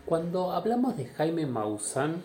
Cuando 0.04 0.52
hablamos 0.52 0.96
de 0.96 1.06
Jaime 1.06 1.46
Maussan, 1.46 2.22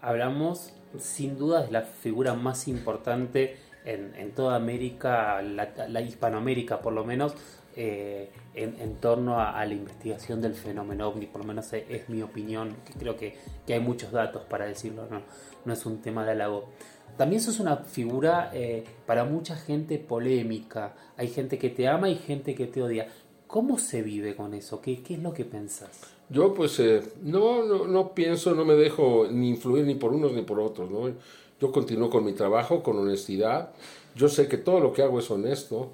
hablamos 0.00 0.72
sin 0.98 1.38
duda 1.38 1.62
de 1.62 1.70
la 1.70 1.82
figura 1.82 2.34
más 2.34 2.68
importante 2.68 3.56
en, 3.84 4.32
toda 4.32 4.56
América, 4.56 5.42
la, 5.42 6.00
Hispanoamérica 6.00 6.80
por 6.80 6.92
lo 6.92 7.04
menos, 7.04 7.34
eh, 7.76 8.30
en, 8.54 8.96
torno 8.96 9.38
a, 9.38 9.64
la 9.64 9.74
investigación 9.74 10.40
del 10.40 10.54
fenómeno 10.54 11.08
ovni, 11.08 11.26
por 11.26 11.42
lo 11.42 11.46
menos 11.46 11.70
es, 11.72 12.08
mi 12.08 12.22
opinión, 12.22 12.74
creo 12.98 13.16
que, 13.16 13.36
hay 13.68 13.80
muchos 13.80 14.12
datos 14.12 14.42
para 14.44 14.64
decirlo, 14.64 15.06
no, 15.10 15.20
no 15.64 15.72
es 15.72 15.84
un 15.84 16.00
tema 16.00 16.24
de 16.24 16.32
halago. 16.32 16.70
También 17.18 17.42
sos 17.42 17.60
una 17.60 17.76
figura 17.76 18.50
eh, 18.54 18.84
para 19.04 19.24
mucha 19.24 19.56
gente 19.56 19.98
polémica, 19.98 20.94
hay 21.16 21.28
gente 21.28 21.58
que 21.58 21.70
te 21.70 21.86
ama 21.86 22.08
y 22.08 22.16
gente 22.16 22.54
que 22.54 22.66
te 22.66 22.82
odia. 22.82 23.08
¿Cómo 23.46 23.78
se 23.78 24.02
vive 24.02 24.34
con 24.34 24.54
eso? 24.54 24.80
¿Qué, 24.80 25.02
qué 25.02 25.14
es 25.14 25.20
lo 25.20 25.32
que 25.32 25.44
pensás? 25.44 26.00
Yo 26.28 26.54
pues 26.54 26.80
eh, 26.80 27.02
no, 27.22 27.62
no, 27.62 27.86
no, 27.86 28.14
pienso, 28.14 28.54
no 28.54 28.64
me 28.64 28.74
dejo 28.74 29.28
ni 29.30 29.50
influir 29.50 29.84
ni 29.84 29.94
por 29.94 30.12
unos 30.12 30.32
ni 30.32 30.42
por 30.42 30.58
otros, 30.60 30.90
¿no? 30.90 31.12
Yo 31.60 31.72
continúo 31.72 32.10
con 32.10 32.24
mi 32.24 32.32
trabajo, 32.32 32.82
con 32.82 32.98
honestidad. 32.98 33.70
Yo 34.14 34.28
sé 34.28 34.48
que 34.48 34.56
todo 34.56 34.80
lo 34.80 34.92
que 34.92 35.02
hago 35.02 35.18
es 35.18 35.30
honesto. 35.30 35.92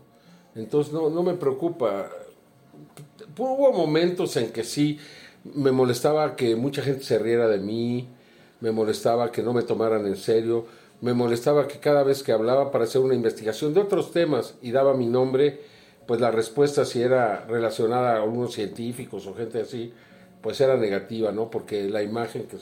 Entonces 0.55 0.93
no, 0.93 1.11
no 1.11 1.23
me 1.23 1.35
preocupa. 1.35 2.11
Hubo 3.37 3.73
momentos 3.73 4.37
en 4.37 4.53
que 4.53 4.65
sí 4.65 4.99
me 5.45 5.73
molestaba 5.73 6.37
que 6.37 6.57
mucha 6.57 6.83
gente 6.83 7.05
se 7.05 7.19
riera 7.19 7.49
de 7.49 7.59
mí, 7.59 8.09
me 8.61 8.71
molestaba 8.71 9.33
que 9.33 9.43
no 9.43 9.53
me 9.53 9.63
tomaran 9.63 10.07
en 10.07 10.17
serio, 10.17 10.67
me 11.01 11.15
molestaba 11.15 11.67
que 11.67 11.81
cada 11.81 12.05
vez 12.05 12.23
que 12.23 12.33
hablaba 12.33 12.71
para 12.71 12.85
hacer 12.85 13.01
una 13.01 13.15
investigación 13.15 13.75
de 13.75 13.81
otros 13.81 14.13
temas 14.13 14.55
y 14.63 14.71
daba 14.71 14.95
mi 14.95 15.07
nombre, 15.07 15.61
pues 16.07 16.21
la 16.21 16.31
respuesta 16.31 16.85
si 16.85 17.03
era 17.03 17.45
relacionada 17.47 18.13
a 18.13 18.23
algunos 18.23 18.53
científicos 18.55 19.27
o 19.27 19.35
gente 19.35 19.61
así, 19.61 19.93
pues 20.41 20.61
era 20.61 20.77
negativa, 20.77 21.33
¿no? 21.33 21.51
Porque 21.51 21.89
la 21.89 22.03
imagen 22.03 22.47
que 22.47 22.57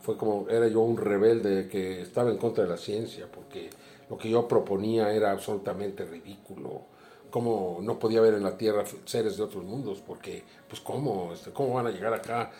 fue 0.00 0.16
como 0.16 0.48
era 0.48 0.68
yo 0.68 0.80
un 0.80 0.96
rebelde 0.96 1.68
que 1.68 2.02
estaba 2.02 2.30
en 2.30 2.36
contra 2.36 2.64
de 2.64 2.70
la 2.70 2.76
ciencia, 2.76 3.26
porque 3.32 3.70
lo 4.08 4.16
que 4.16 4.30
yo 4.30 4.46
proponía 4.46 5.12
era 5.12 5.32
absolutamente 5.32 6.04
ridículo 6.04 6.82
cómo 7.30 7.78
no 7.82 7.98
podía 7.98 8.18
haber 8.18 8.34
en 8.34 8.42
la 8.42 8.56
Tierra 8.56 8.84
seres 9.04 9.36
de 9.36 9.42
otros 9.42 9.64
mundos, 9.64 10.02
porque, 10.06 10.42
pues, 10.68 10.80
¿cómo? 10.80 11.32
Este, 11.32 11.50
¿Cómo 11.50 11.74
van 11.74 11.86
a 11.86 11.90
llegar 11.90 12.12
acá? 12.12 12.50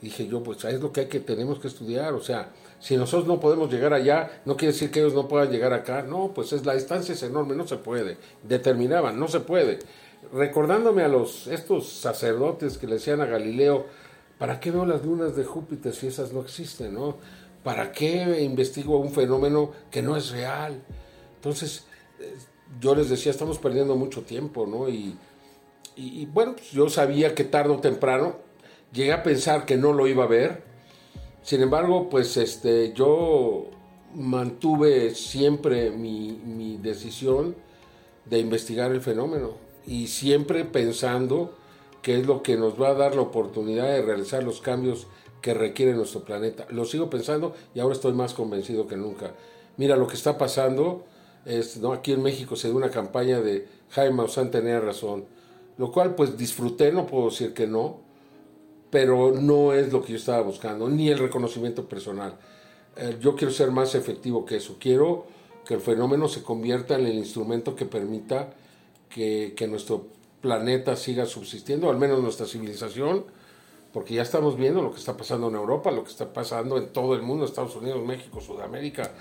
dije 0.00 0.26
yo, 0.26 0.42
pues, 0.42 0.64
es 0.64 0.80
lo 0.80 0.92
que 0.92 1.00
hay 1.00 1.06
que, 1.06 1.20
tenemos 1.20 1.58
que 1.58 1.68
estudiar, 1.68 2.14
o 2.14 2.22
sea, 2.22 2.50
si 2.78 2.96
nosotros 2.96 3.26
no 3.26 3.38
podemos 3.38 3.70
llegar 3.70 3.92
allá, 3.92 4.42
no 4.44 4.56
quiere 4.56 4.72
decir 4.72 4.90
que 4.90 5.00
ellos 5.00 5.14
no 5.14 5.28
puedan 5.28 5.50
llegar 5.50 5.72
acá, 5.72 6.02
no, 6.02 6.32
pues 6.34 6.52
es 6.52 6.64
la 6.64 6.74
distancia 6.74 7.14
es 7.14 7.22
enorme, 7.22 7.54
no 7.54 7.66
se 7.66 7.76
puede, 7.76 8.16
determinaban, 8.42 9.18
no 9.18 9.28
se 9.28 9.40
puede. 9.40 9.78
Recordándome 10.32 11.02
a 11.02 11.08
los, 11.08 11.46
estos 11.46 11.92
sacerdotes 11.92 12.78
que 12.78 12.86
le 12.86 12.94
decían 12.94 13.20
a 13.20 13.26
Galileo, 13.26 13.86
¿para 14.38 14.60
qué 14.60 14.70
veo 14.70 14.86
las 14.86 15.04
lunas 15.04 15.36
de 15.36 15.44
Júpiter 15.44 15.94
si 15.94 16.06
esas 16.06 16.32
no 16.32 16.40
existen, 16.40 16.94
no? 16.94 17.16
¿Para 17.62 17.92
qué 17.92 18.40
investigo 18.40 18.98
un 18.98 19.12
fenómeno 19.12 19.72
que 19.90 20.00
no 20.00 20.16
es 20.16 20.30
real? 20.30 20.80
Entonces, 21.36 21.84
yo 22.78 22.94
les 22.94 23.08
decía, 23.08 23.32
estamos 23.32 23.58
perdiendo 23.58 23.96
mucho 23.96 24.22
tiempo, 24.22 24.66
¿no? 24.66 24.88
Y, 24.88 25.16
bueno, 26.32 26.54
pues 26.54 26.70
yo 26.70 26.88
sabía 26.88 27.34
que 27.34 27.44
tarde 27.44 27.72
o 27.72 27.78
temprano 27.78 28.36
llegué 28.92 29.12
a 29.12 29.22
pensar 29.22 29.66
que 29.66 29.76
no 29.76 29.92
lo 29.92 30.06
iba 30.06 30.24
a 30.24 30.28
ver. 30.28 30.62
Sin 31.42 31.62
embargo, 31.62 32.08
pues 32.08 32.36
este, 32.36 32.92
yo 32.92 33.66
mantuve 34.14 35.14
siempre 35.14 35.90
mi, 35.90 36.40
mi 36.44 36.76
decisión 36.76 37.56
de 38.26 38.38
investigar 38.38 38.92
el 38.92 39.00
fenómeno 39.00 39.54
y 39.86 40.06
siempre 40.06 40.64
pensando 40.64 41.54
que 42.02 42.18
es 42.18 42.26
lo 42.26 42.42
que 42.42 42.56
nos 42.56 42.80
va 42.80 42.88
a 42.88 42.94
dar 42.94 43.14
la 43.14 43.22
oportunidad 43.22 43.86
de 43.88 44.02
realizar 44.02 44.42
los 44.42 44.60
cambios 44.60 45.06
que 45.42 45.54
requiere 45.54 45.94
nuestro 45.94 46.24
planeta. 46.24 46.66
Lo 46.70 46.84
sigo 46.84 47.10
pensando 47.10 47.54
y 47.74 47.80
ahora 47.80 47.94
estoy 47.94 48.12
más 48.12 48.34
convencido 48.34 48.86
que 48.86 48.96
nunca. 48.96 49.32
Mira, 49.76 49.96
lo 49.96 50.06
que 50.06 50.14
está 50.14 50.38
pasando 50.38 51.04
¿no? 51.80 51.92
Aquí 51.92 52.12
en 52.12 52.22
México 52.22 52.56
se 52.56 52.68
dio 52.68 52.76
una 52.76 52.90
campaña 52.90 53.40
de 53.40 53.66
Jaime 53.90 54.16
Maussan 54.16 54.50
tenía 54.50 54.80
razón, 54.80 55.24
lo 55.78 55.90
cual 55.90 56.14
pues 56.14 56.36
disfruté, 56.36 56.92
no 56.92 57.06
puedo 57.06 57.30
decir 57.30 57.54
que 57.54 57.66
no, 57.66 58.00
pero 58.90 59.32
no 59.32 59.72
es 59.72 59.92
lo 59.92 60.02
que 60.02 60.12
yo 60.12 60.18
estaba 60.18 60.42
buscando, 60.42 60.88
ni 60.88 61.08
el 61.08 61.18
reconocimiento 61.18 61.88
personal. 61.88 62.36
Eh, 62.96 63.16
yo 63.20 63.34
quiero 63.36 63.52
ser 63.52 63.70
más 63.70 63.94
efectivo 63.94 64.44
que 64.44 64.56
eso, 64.56 64.76
quiero 64.78 65.26
que 65.64 65.74
el 65.74 65.80
fenómeno 65.80 66.28
se 66.28 66.42
convierta 66.42 66.96
en 66.96 67.06
el 67.06 67.14
instrumento 67.14 67.74
que 67.74 67.86
permita 67.86 68.52
que, 69.08 69.54
que 69.56 69.66
nuestro 69.66 70.06
planeta 70.40 70.96
siga 70.96 71.26
subsistiendo, 71.26 71.90
al 71.90 71.98
menos 71.98 72.20
nuestra 72.20 72.46
civilización, 72.46 73.24
porque 73.92 74.14
ya 74.14 74.22
estamos 74.22 74.56
viendo 74.56 74.82
lo 74.82 74.92
que 74.92 74.98
está 74.98 75.16
pasando 75.16 75.48
en 75.48 75.56
Europa, 75.56 75.90
lo 75.90 76.04
que 76.04 76.10
está 76.10 76.32
pasando 76.32 76.78
en 76.78 76.92
todo 76.92 77.14
el 77.14 77.22
mundo, 77.22 77.44
Estados 77.44 77.74
Unidos, 77.76 78.04
México, 78.04 78.40
Sudamérica, 78.40 79.12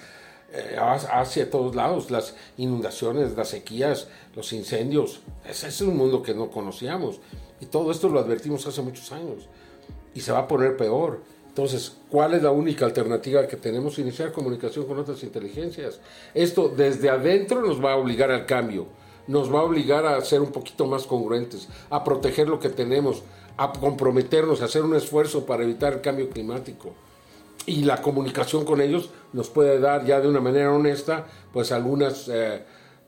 eh, 0.51 0.77
hacia 0.79 1.49
todos 1.49 1.75
lados, 1.75 2.09
las 2.09 2.35
inundaciones, 2.57 3.37
las 3.37 3.49
sequías, 3.49 4.07
los 4.35 4.51
incendios. 4.51 5.21
Ese 5.47 5.67
es 5.67 5.81
un 5.81 5.95
mundo 5.95 6.23
que 6.23 6.33
no 6.33 6.49
conocíamos. 6.49 7.19
Y 7.61 7.67
todo 7.67 7.91
esto 7.91 8.09
lo 8.09 8.19
advertimos 8.19 8.65
hace 8.65 8.81
muchos 8.81 9.11
años. 9.11 9.47
Y 10.15 10.21
se 10.21 10.31
va 10.31 10.39
a 10.39 10.47
poner 10.47 10.75
peor. 10.75 11.21
Entonces, 11.47 11.97
¿cuál 12.09 12.33
es 12.33 12.41
la 12.41 12.49
única 12.49 12.85
alternativa 12.85 13.45
que 13.45 13.57
tenemos? 13.57 13.99
Iniciar 13.99 14.31
comunicación 14.31 14.85
con 14.85 14.97
otras 14.97 15.21
inteligencias. 15.23 15.99
Esto 16.33 16.69
desde 16.69 17.09
adentro 17.09 17.61
nos 17.61 17.83
va 17.83 17.93
a 17.93 17.97
obligar 17.97 18.31
al 18.31 18.45
cambio, 18.47 18.87
nos 19.27 19.53
va 19.53 19.59
a 19.59 19.63
obligar 19.63 20.05
a 20.05 20.19
ser 20.21 20.41
un 20.41 20.51
poquito 20.51 20.87
más 20.87 21.05
congruentes, 21.05 21.67
a 21.91 22.03
proteger 22.03 22.47
lo 22.47 22.59
que 22.59 22.69
tenemos, 22.69 23.21
a 23.57 23.71
comprometernos, 23.71 24.61
a 24.61 24.65
hacer 24.65 24.83
un 24.83 24.95
esfuerzo 24.95 25.45
para 25.45 25.63
evitar 25.63 25.93
el 25.93 26.01
cambio 26.01 26.29
climático 26.29 26.93
y 27.69 27.83
la 27.83 28.01
comunicación 28.01 28.65
con 28.65 28.81
ellos 28.81 29.11
nos 29.31 29.51
puede 29.51 29.79
dar 29.79 30.03
ya 30.03 30.19
de 30.19 30.27
una 30.27 30.41
manera 30.41 30.73
honesta 30.73 31.27
pues 31.53 31.71
algunas 31.71 32.27
eh, 32.27 32.63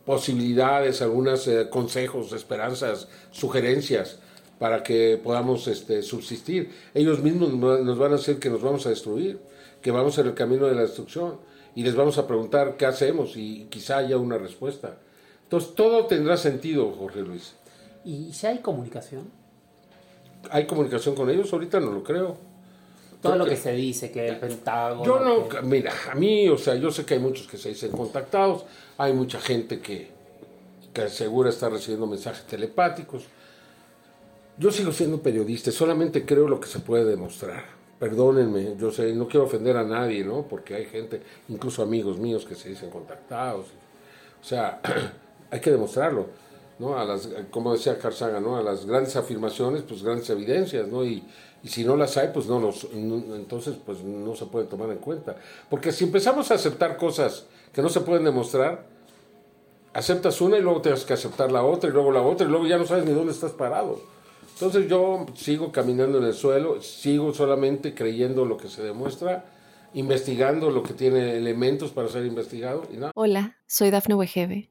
posibilidades, 0.05 1.01
algunos 1.01 1.47
eh, 1.47 1.67
consejos, 1.67 2.31
esperanzas, 2.31 3.07
sugerencias 3.31 4.19
para 4.59 4.83
que 4.83 5.19
podamos 5.21 5.67
este, 5.67 6.03
subsistir. 6.03 6.69
Ellos 6.93 7.23
mismos 7.23 7.51
nos 7.53 7.97
van 7.97 8.13
a 8.13 8.17
decir 8.17 8.37
que 8.37 8.51
nos 8.51 8.61
vamos 8.61 8.85
a 8.85 8.89
destruir, 8.89 9.39
que 9.81 9.89
vamos 9.89 10.19
en 10.19 10.27
el 10.27 10.35
camino 10.35 10.67
de 10.67 10.75
la 10.75 10.81
destrucción 10.81 11.39
y 11.73 11.81
les 11.81 11.95
vamos 11.95 12.19
a 12.19 12.27
preguntar 12.27 12.77
qué 12.77 12.85
hacemos 12.85 13.35
y 13.37 13.65
quizá 13.71 13.97
haya 13.97 14.17
una 14.17 14.37
respuesta. 14.37 14.99
Entonces 15.41 15.73
todo 15.73 16.05
tendrá 16.05 16.37
sentido, 16.37 16.91
Jorge 16.91 17.21
Luis. 17.21 17.55
¿Y 18.05 18.29
ya 18.29 18.49
hay 18.49 18.59
comunicación? 18.59 19.31
¿Hay 20.51 20.67
comunicación 20.67 21.15
con 21.15 21.31
ellos? 21.31 21.51
Ahorita 21.51 21.79
no 21.79 21.89
lo 21.89 22.03
creo. 22.03 22.50
Todo 23.21 23.35
lo 23.35 23.45
que 23.45 23.55
se 23.55 23.71
dice, 23.73 24.11
que 24.11 24.27
el 24.27 24.37
Pentágono... 24.37 25.05
Yo 25.05 25.19
no, 25.19 25.61
mira, 25.61 25.93
a 26.11 26.15
mí, 26.15 26.49
o 26.49 26.57
sea, 26.57 26.75
yo 26.75 26.89
sé 26.91 27.05
que 27.05 27.13
hay 27.13 27.19
muchos 27.19 27.47
que 27.47 27.57
se 27.57 27.69
dicen 27.69 27.91
contactados, 27.91 28.65
hay 28.97 29.13
mucha 29.13 29.39
gente 29.39 29.79
que, 29.79 30.09
que 30.91 31.03
asegura 31.03 31.49
estar 31.49 31.71
recibiendo 31.71 32.07
mensajes 32.07 32.45
telepáticos. 32.47 33.25
Yo 34.57 34.71
sigo 34.71 34.91
siendo 34.91 35.21
periodista, 35.21 35.71
solamente 35.71 36.25
creo 36.25 36.47
lo 36.47 36.59
que 36.59 36.67
se 36.67 36.79
puede 36.79 37.05
demostrar. 37.05 37.63
Perdónenme, 37.99 38.75
yo 38.79 38.89
sé, 38.91 39.13
no 39.13 39.27
quiero 39.27 39.45
ofender 39.45 39.77
a 39.77 39.83
nadie, 39.83 40.23
¿no? 40.23 40.47
Porque 40.47 40.73
hay 40.73 40.85
gente, 40.85 41.21
incluso 41.49 41.83
amigos 41.83 42.17
míos, 42.17 42.45
que 42.45 42.55
se 42.55 42.69
dicen 42.69 42.89
contactados. 42.89 43.67
O 44.41 44.43
sea, 44.43 44.81
hay 45.51 45.59
que 45.59 45.69
demostrarlo, 45.69 46.25
¿no? 46.81 46.97
A 46.97 47.05
las, 47.05 47.29
como 47.51 47.71
decía 47.73 47.99
Carl 47.99 48.41
¿no? 48.41 48.57
A 48.57 48.63
las 48.63 48.87
grandes 48.87 49.15
afirmaciones, 49.15 49.83
pues 49.83 50.01
grandes 50.01 50.29
evidencias, 50.31 50.87
¿no? 50.87 51.05
Y, 51.05 51.23
y 51.63 51.67
si 51.67 51.85
no 51.85 51.95
las 51.95 52.17
hay, 52.17 52.29
pues 52.33 52.47
no 52.47 52.59
los, 52.59 52.87
entonces 52.91 53.75
pues 53.85 54.01
no 54.01 54.35
se 54.35 54.47
pueden 54.47 54.67
tomar 54.67 54.89
en 54.89 54.97
cuenta. 54.97 55.35
Porque 55.69 55.91
si 55.91 56.05
empezamos 56.05 56.49
a 56.49 56.55
aceptar 56.55 56.97
cosas 56.97 57.45
que 57.71 57.83
no 57.83 57.89
se 57.89 58.01
pueden 58.01 58.23
demostrar, 58.23 58.87
aceptas 59.93 60.41
una 60.41 60.57
y 60.57 60.61
luego 60.61 60.81
tienes 60.81 61.05
que 61.05 61.13
aceptar 61.13 61.51
la 61.51 61.63
otra 61.63 61.91
y 61.91 61.93
luego 61.93 62.11
la 62.11 62.23
otra 62.23 62.47
y 62.47 62.49
luego 62.49 62.65
ya 62.65 62.79
no 62.79 62.87
sabes 62.87 63.05
ni 63.05 63.13
dónde 63.13 63.31
estás 63.31 63.51
parado. 63.51 64.01
Entonces 64.55 64.89
yo 64.89 65.27
sigo 65.35 65.71
caminando 65.71 66.17
en 66.17 66.23
el 66.23 66.33
suelo, 66.33 66.81
sigo 66.81 67.31
solamente 67.31 67.93
creyendo 67.93 68.43
lo 68.43 68.57
que 68.57 68.69
se 68.69 68.81
demuestra, 68.81 69.45
investigando 69.93 70.71
lo 70.71 70.81
que 70.81 70.95
tiene 70.95 71.37
elementos 71.37 71.91
para 71.91 72.09
ser 72.09 72.25
investigado. 72.25 72.83
Hola, 73.13 73.57
soy 73.67 73.91
Dafne 73.91 74.15
Wegebe 74.15 74.70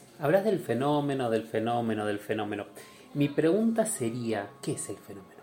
Hablas 0.21 0.45
del 0.45 0.59
fenómeno, 0.59 1.31
del 1.31 1.41
fenómeno, 1.41 2.05
del 2.05 2.19
fenómeno. 2.19 2.67
Mi 3.15 3.27
pregunta 3.27 3.87
sería, 3.87 4.51
¿qué 4.61 4.73
es 4.73 4.87
el 4.89 4.97
fenómeno? 4.97 5.41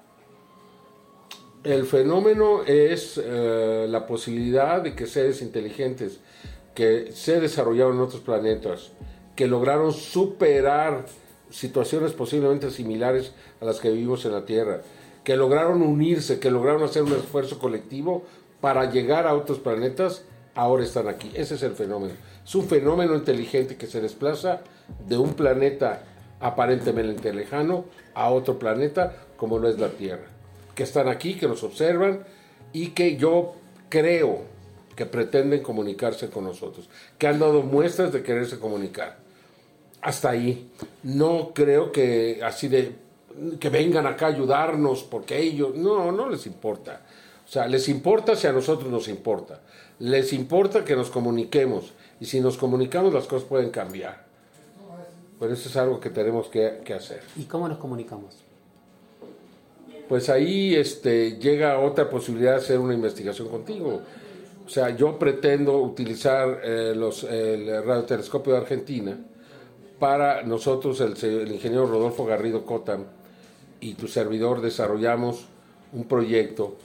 El 1.64 1.84
fenómeno 1.84 2.62
es 2.62 3.20
eh, 3.22 3.86
la 3.88 4.06
posibilidad 4.06 4.80
de 4.80 4.94
que 4.94 5.08
seres 5.08 5.42
inteligentes 5.42 6.20
que 6.76 7.10
se 7.10 7.40
desarrollaron 7.40 7.96
en 7.96 8.02
otros 8.02 8.20
planetas, 8.20 8.92
que 9.34 9.48
lograron 9.48 9.92
superar 9.92 11.06
situaciones 11.50 12.12
posiblemente 12.12 12.70
similares 12.70 13.32
a 13.60 13.64
las 13.64 13.80
que 13.80 13.90
vivimos 13.90 14.24
en 14.26 14.32
la 14.32 14.46
Tierra, 14.46 14.82
que 15.24 15.36
lograron 15.36 15.82
unirse, 15.82 16.38
que 16.38 16.52
lograron 16.52 16.84
hacer 16.84 17.02
un 17.02 17.14
esfuerzo 17.14 17.58
colectivo 17.58 18.22
para 18.60 18.88
llegar 18.92 19.26
a 19.26 19.34
otros 19.34 19.58
planetas, 19.58 20.24
ahora 20.58 20.82
están 20.82 21.06
aquí. 21.06 21.30
Ese 21.34 21.54
es 21.54 21.62
el 21.62 21.72
fenómeno. 21.72 22.14
Es 22.44 22.52
un 22.56 22.66
fenómeno 22.66 23.14
inteligente 23.14 23.76
que 23.76 23.86
se 23.86 24.00
desplaza 24.00 24.62
de 25.06 25.16
un 25.16 25.34
planeta 25.34 26.02
aparentemente 26.40 27.32
lejano 27.32 27.84
a 28.12 28.30
otro 28.30 28.58
planeta 28.58 29.14
como 29.36 29.60
lo 29.60 29.68
es 29.68 29.78
la 29.78 29.90
Tierra. 29.90 30.26
Que 30.74 30.82
están 30.82 31.08
aquí, 31.08 31.34
que 31.34 31.46
nos 31.46 31.62
observan 31.62 32.24
y 32.72 32.88
que 32.88 33.16
yo 33.16 33.54
creo 33.88 34.42
que 34.96 35.06
pretenden 35.06 35.62
comunicarse 35.62 36.28
con 36.28 36.42
nosotros, 36.42 36.88
que 37.18 37.28
han 37.28 37.38
dado 37.38 37.62
muestras 37.62 38.12
de 38.12 38.24
quererse 38.24 38.58
comunicar 38.58 39.18
hasta 40.02 40.30
ahí. 40.30 40.72
No 41.04 41.52
creo 41.54 41.92
que 41.92 42.40
así 42.42 42.66
de 42.66 42.96
que 43.60 43.70
vengan 43.70 44.08
acá 44.08 44.26
a 44.26 44.30
ayudarnos 44.30 45.04
porque 45.04 45.38
ellos, 45.38 45.76
no, 45.76 46.10
no 46.10 46.28
les 46.28 46.46
importa. 46.46 47.02
O 47.48 47.50
sea, 47.50 47.66
les 47.66 47.88
importa 47.88 48.36
si 48.36 48.46
a 48.46 48.52
nosotros 48.52 48.90
nos 48.90 49.08
importa. 49.08 49.62
Les 50.00 50.34
importa 50.34 50.84
que 50.84 50.94
nos 50.94 51.08
comuniquemos. 51.08 51.94
Y 52.20 52.26
si 52.26 52.40
nos 52.40 52.58
comunicamos 52.58 53.14
las 53.14 53.26
cosas 53.26 53.48
pueden 53.48 53.70
cambiar. 53.70 54.26
Pero 55.40 55.54
eso 55.54 55.68
es 55.68 55.76
algo 55.76 55.98
que 55.98 56.10
tenemos 56.10 56.48
que, 56.48 56.80
que 56.84 56.92
hacer. 56.92 57.22
¿Y 57.36 57.44
cómo 57.44 57.66
nos 57.66 57.78
comunicamos? 57.78 58.34
Pues 60.08 60.28
ahí 60.28 60.74
este, 60.74 61.38
llega 61.38 61.78
otra 61.80 62.10
posibilidad 62.10 62.52
de 62.52 62.58
hacer 62.58 62.78
una 62.78 62.94
investigación 62.94 63.48
contigo. 63.48 64.02
O 64.66 64.68
sea, 64.68 64.94
yo 64.94 65.18
pretendo 65.18 65.78
utilizar 65.78 66.60
eh, 66.62 66.92
los, 66.94 67.24
el 67.24 67.82
radiotelescopio 67.82 68.52
de 68.52 68.58
Argentina 68.58 69.18
para 69.98 70.42
nosotros, 70.42 71.00
el, 71.00 71.50
ingeniero 71.50 71.86
Rodolfo 71.86 72.26
Garrido 72.26 72.66
Cotam 72.66 73.04
y 73.80 73.94
tu 73.94 74.08
servidor 74.08 74.60
desarrollamos 74.60 75.46
un 75.92 76.04
proyecto 76.04 76.76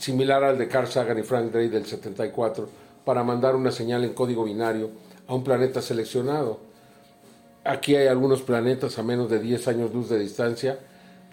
similar 0.00 0.42
al 0.42 0.58
de 0.58 0.66
Carl 0.66 0.88
Sagan 0.88 1.18
y 1.18 1.22
Frank 1.22 1.52
Drake 1.52 1.68
del 1.68 1.84
74 1.84 2.68
para 3.04 3.22
mandar 3.22 3.54
una 3.54 3.70
señal 3.70 4.02
en 4.02 4.14
código 4.14 4.44
binario 4.44 4.90
a 5.28 5.34
un 5.34 5.44
planeta 5.44 5.82
seleccionado. 5.82 6.58
Aquí 7.64 7.94
hay 7.94 8.06
algunos 8.06 8.40
planetas 8.40 8.98
a 8.98 9.02
menos 9.02 9.30
de 9.30 9.38
10 9.38 9.68
años 9.68 9.92
luz 9.92 10.08
de 10.08 10.18
distancia 10.18 10.78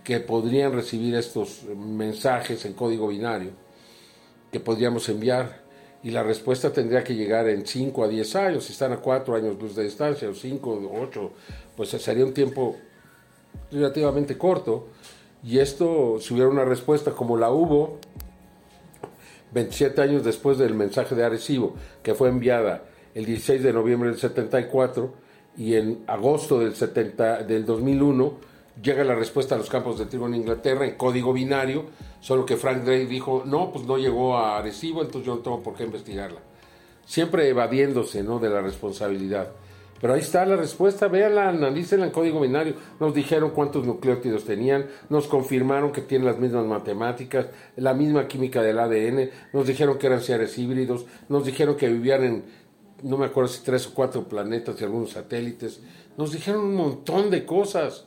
que 0.03 0.19
podrían 0.19 0.73
recibir 0.73 1.15
estos 1.15 1.63
mensajes 1.63 2.65
en 2.65 2.73
código 2.73 3.07
binario 3.07 3.51
que 4.51 4.59
podríamos 4.59 5.07
enviar 5.09 5.61
y 6.03 6.11
la 6.11 6.23
respuesta 6.23 6.71
tendría 6.71 7.03
que 7.03 7.15
llegar 7.15 7.47
en 7.47 7.65
5 7.65 8.03
a 8.03 8.07
10 8.07 8.35
años, 8.35 8.65
si 8.65 8.73
están 8.73 8.91
a 8.91 8.97
4 8.97 9.35
años 9.35 9.57
luz 9.59 9.75
de 9.75 9.83
distancia, 9.83 10.29
o 10.29 10.33
5 10.33 10.69
o 10.69 11.01
8, 11.01 11.31
pues 11.75 11.89
sería 11.89 12.23
un 12.25 12.33
tiempo 12.33 12.75
relativamente 13.71 14.37
corto. 14.37 14.87
Y 15.43 15.59
esto, 15.59 16.17
si 16.19 16.33
hubiera 16.33 16.49
una 16.49 16.65
respuesta 16.65 17.11
como 17.11 17.37
la 17.37 17.49
hubo 17.49 17.99
27 19.57 20.01
años 20.01 20.23
después 20.23 20.57
del 20.57 20.75
mensaje 20.75 21.15
de 21.15 21.23
Arecibo, 21.23 21.73
que 22.03 22.13
fue 22.13 22.29
enviada 22.29 22.83
el 23.15 23.25
16 23.25 23.63
de 23.63 23.73
noviembre 23.73 24.09
del 24.09 24.19
74, 24.19 25.13
y 25.57 25.73
en 25.73 26.03
agosto 26.05 26.59
del, 26.59 26.75
70, 26.75 27.43
del 27.43 27.65
2001 27.65 28.33
llega 28.81 29.03
la 29.03 29.15
respuesta 29.15 29.55
a 29.55 29.57
los 29.57 29.69
campos 29.69 29.97
de 29.97 30.05
trigo 30.05 30.27
en 30.27 30.35
Inglaterra 30.35 30.85
en 30.85 30.95
código 30.95 31.33
binario, 31.33 31.85
solo 32.19 32.45
que 32.45 32.55
Frank 32.55 32.83
Drake 32.83 33.07
dijo, 33.07 33.41
no, 33.45 33.71
pues 33.71 33.85
no 33.85 33.97
llegó 33.97 34.37
a 34.37 34.59
Arecibo, 34.59 35.01
entonces 35.01 35.25
yo 35.25 35.35
no 35.35 35.41
tengo 35.41 35.63
por 35.63 35.73
qué 35.73 35.83
investigarla. 35.83 36.39
Siempre 37.05 37.49
evadiéndose 37.49 38.21
¿no? 38.21 38.37
de 38.37 38.49
la 38.49 38.61
responsabilidad. 38.61 39.49
Pero 39.99 40.13
ahí 40.13 40.19
está 40.19 40.45
la 40.45 40.55
respuesta, 40.55 41.07
véanla, 41.07 41.49
analícenla 41.49 42.05
en 42.05 42.11
código 42.11 42.39
binario. 42.41 42.75
Nos 42.99 43.13
dijeron 43.13 43.51
cuántos 43.51 43.85
nucleótidos 43.85 44.45
tenían, 44.45 44.87
nos 45.09 45.27
confirmaron 45.27 45.91
que 45.91 46.01
tienen 46.01 46.27
las 46.27 46.37
mismas 46.37 46.65
matemáticas, 46.65 47.47
la 47.75 47.93
misma 47.93 48.27
química 48.27 48.61
del 48.61 48.79
ADN, 48.79 49.29
nos 49.53 49.67
dijeron 49.67 49.97
que 49.97 50.07
eran 50.07 50.21
seres 50.21 50.57
híbridos, 50.57 51.05
nos 51.29 51.45
dijeron 51.45 51.75
que 51.75 51.87
vivían 51.87 52.23
en, 52.23 52.43
no 53.03 53.17
me 53.17 53.25
acuerdo 53.25 53.49
si 53.49 53.63
tres 53.63 53.87
o 53.87 53.93
cuatro 53.93 54.23
planetas 54.27 54.79
y 54.79 54.83
algunos 54.83 55.11
satélites, 55.11 55.81
nos 56.17 56.31
dijeron 56.31 56.65
un 56.65 56.75
montón 56.75 57.29
de 57.29 57.45
cosas. 57.45 58.05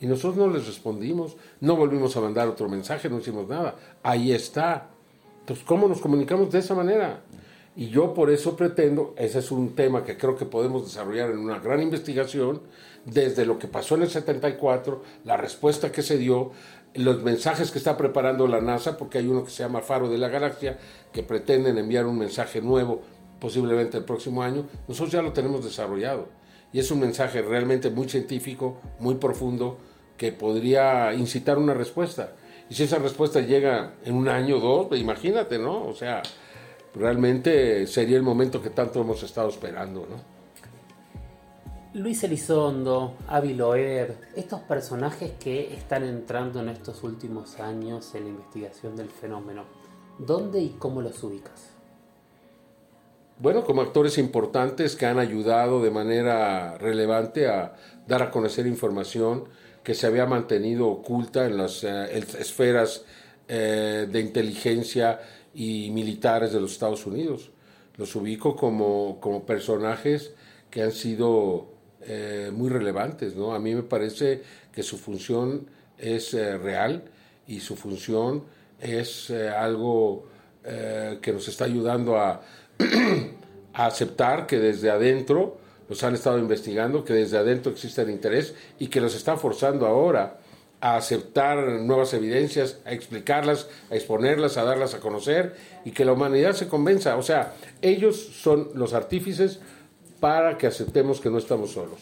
Y 0.00 0.06
nosotros 0.06 0.36
no 0.36 0.52
les 0.52 0.66
respondimos, 0.66 1.36
no 1.60 1.76
volvimos 1.76 2.16
a 2.16 2.20
mandar 2.20 2.48
otro 2.48 2.68
mensaje, 2.68 3.08
no 3.08 3.20
hicimos 3.20 3.48
nada. 3.48 3.76
Ahí 4.02 4.32
está. 4.32 4.88
Entonces, 5.38 5.64
¿cómo 5.64 5.86
nos 5.86 6.00
comunicamos 6.00 6.50
de 6.50 6.58
esa 6.58 6.74
manera? 6.74 7.22
Y 7.74 7.88
yo 7.88 8.12
por 8.12 8.30
eso 8.30 8.56
pretendo, 8.56 9.14
ese 9.16 9.38
es 9.38 9.50
un 9.50 9.74
tema 9.74 10.04
que 10.04 10.18
creo 10.18 10.36
que 10.36 10.44
podemos 10.44 10.84
desarrollar 10.84 11.30
en 11.30 11.38
una 11.38 11.58
gran 11.58 11.80
investigación, 11.80 12.60
desde 13.06 13.46
lo 13.46 13.58
que 13.58 13.66
pasó 13.66 13.94
en 13.94 14.02
el 14.02 14.10
74, 14.10 15.02
la 15.24 15.36
respuesta 15.36 15.90
que 15.90 16.02
se 16.02 16.18
dio, 16.18 16.52
los 16.94 17.22
mensajes 17.22 17.70
que 17.70 17.78
está 17.78 17.96
preparando 17.96 18.46
la 18.46 18.60
NASA, 18.60 18.98
porque 18.98 19.18
hay 19.18 19.26
uno 19.26 19.44
que 19.44 19.50
se 19.50 19.62
llama 19.62 19.80
Faro 19.80 20.10
de 20.10 20.18
la 20.18 20.28
Galaxia, 20.28 20.78
que 21.12 21.22
pretenden 21.22 21.78
enviar 21.78 22.06
un 22.06 22.18
mensaje 22.18 22.60
nuevo 22.60 23.00
posiblemente 23.40 23.96
el 23.96 24.04
próximo 24.04 24.42
año, 24.42 24.68
nosotros 24.86 25.10
ya 25.10 25.22
lo 25.22 25.32
tenemos 25.32 25.64
desarrollado. 25.64 26.28
Y 26.72 26.78
es 26.78 26.90
un 26.90 27.00
mensaje 27.00 27.42
realmente 27.42 27.90
muy 27.90 28.08
científico, 28.08 28.80
muy 29.00 29.16
profundo, 29.16 29.78
que 30.16 30.30
podría 30.30 31.12
incitar 31.14 31.58
una 31.58 31.74
respuesta. 31.74 32.34
Y 32.70 32.74
si 32.74 32.84
esa 32.84 32.98
respuesta 32.98 33.40
llega 33.40 33.94
en 34.04 34.14
un 34.14 34.28
año 34.28 34.58
o 34.58 34.60
dos, 34.60 34.98
imagínate, 34.98 35.58
¿no? 35.58 35.84
O 35.84 35.94
sea, 35.94 36.22
realmente 36.94 37.86
sería 37.86 38.16
el 38.16 38.22
momento 38.22 38.62
que 38.62 38.70
tanto 38.70 39.00
hemos 39.00 39.22
estado 39.22 39.48
esperando, 39.48 40.06
¿no? 40.08 40.32
Luis 41.94 42.24
Elizondo, 42.24 43.16
Avi 43.28 43.52
Loer, 43.52 44.16
estos 44.34 44.60
personajes 44.60 45.32
que 45.38 45.74
están 45.74 46.04
entrando 46.04 46.60
en 46.60 46.70
estos 46.70 47.02
últimos 47.02 47.60
años 47.60 48.14
en 48.14 48.24
la 48.24 48.30
investigación 48.30 48.96
del 48.96 49.10
fenómeno, 49.10 49.64
¿dónde 50.18 50.60
y 50.60 50.70
cómo 50.78 51.02
los 51.02 51.22
ubicas? 51.22 51.72
Bueno, 53.38 53.64
como 53.64 53.82
actores 53.82 54.16
importantes 54.16 54.96
que 54.96 55.04
han 55.04 55.18
ayudado 55.18 55.82
de 55.82 55.90
manera 55.90 56.78
relevante 56.78 57.48
a 57.48 57.74
dar 58.06 58.22
a 58.22 58.30
conocer 58.30 58.66
información 58.66 59.44
que 59.82 59.94
se 59.94 60.06
había 60.06 60.24
mantenido 60.24 60.88
oculta 60.88 61.44
en 61.44 61.58
las 61.58 61.84
eh, 61.84 62.18
esferas 62.38 63.04
eh, 63.48 64.06
de 64.10 64.20
inteligencia 64.20 65.20
y 65.54 65.90
militares 65.90 66.52
de 66.52 66.60
los 66.60 66.72
Estados 66.72 67.06
Unidos. 67.06 67.50
Los 67.96 68.14
ubico 68.16 68.56
como, 68.56 69.18
como 69.20 69.44
personajes 69.44 70.34
que 70.70 70.82
han 70.82 70.92
sido 70.92 71.68
eh, 72.02 72.50
muy 72.52 72.70
relevantes. 72.70 73.36
¿no? 73.36 73.54
A 73.54 73.58
mí 73.58 73.74
me 73.74 73.82
parece 73.82 74.42
que 74.72 74.82
su 74.82 74.96
función 74.96 75.66
es 75.98 76.32
real 76.32 77.04
y 77.46 77.60
su 77.60 77.76
función 77.76 78.44
es 78.80 79.30
algo 79.30 80.26
que 80.62 81.32
nos 81.32 81.46
está 81.46 81.64
ayudando 81.66 82.18
a, 82.18 82.40
aceptar 83.72 84.46
que 84.46 84.58
desde 84.58 84.90
adentro 84.90 85.58
los 85.88 86.02
han 86.02 86.14
estado 86.14 86.38
investigando, 86.38 87.04
que 87.04 87.12
desde 87.12 87.38
adentro 87.38 87.72
existe 87.72 88.02
el 88.02 88.10
interés 88.10 88.54
y 88.78 88.88
que 88.88 89.00
los 89.00 89.14
está 89.14 89.36
forzando 89.36 89.86
ahora 89.86 90.38
a 90.82 90.96
aceptar 90.96 91.80
nuevas 91.80 92.12
evidencias, 92.12 92.78
a 92.84 92.90
explicarlas, 92.90 93.68
a 93.88 93.94
exponerlas, 93.94 94.56
a 94.56 94.64
darlas 94.64 94.94
a 94.94 94.98
conocer 94.98 95.54
y 95.84 95.92
que 95.92 96.04
la 96.04 96.12
humanidad 96.12 96.54
se 96.54 96.66
convenza. 96.66 97.16
O 97.16 97.22
sea, 97.22 97.54
ellos 97.80 98.16
son 98.16 98.70
los 98.74 98.92
artífices 98.92 99.60
para 100.18 100.58
que 100.58 100.66
aceptemos 100.66 101.20
que 101.20 101.30
no 101.30 101.38
estamos 101.38 101.70
solos. 101.70 102.00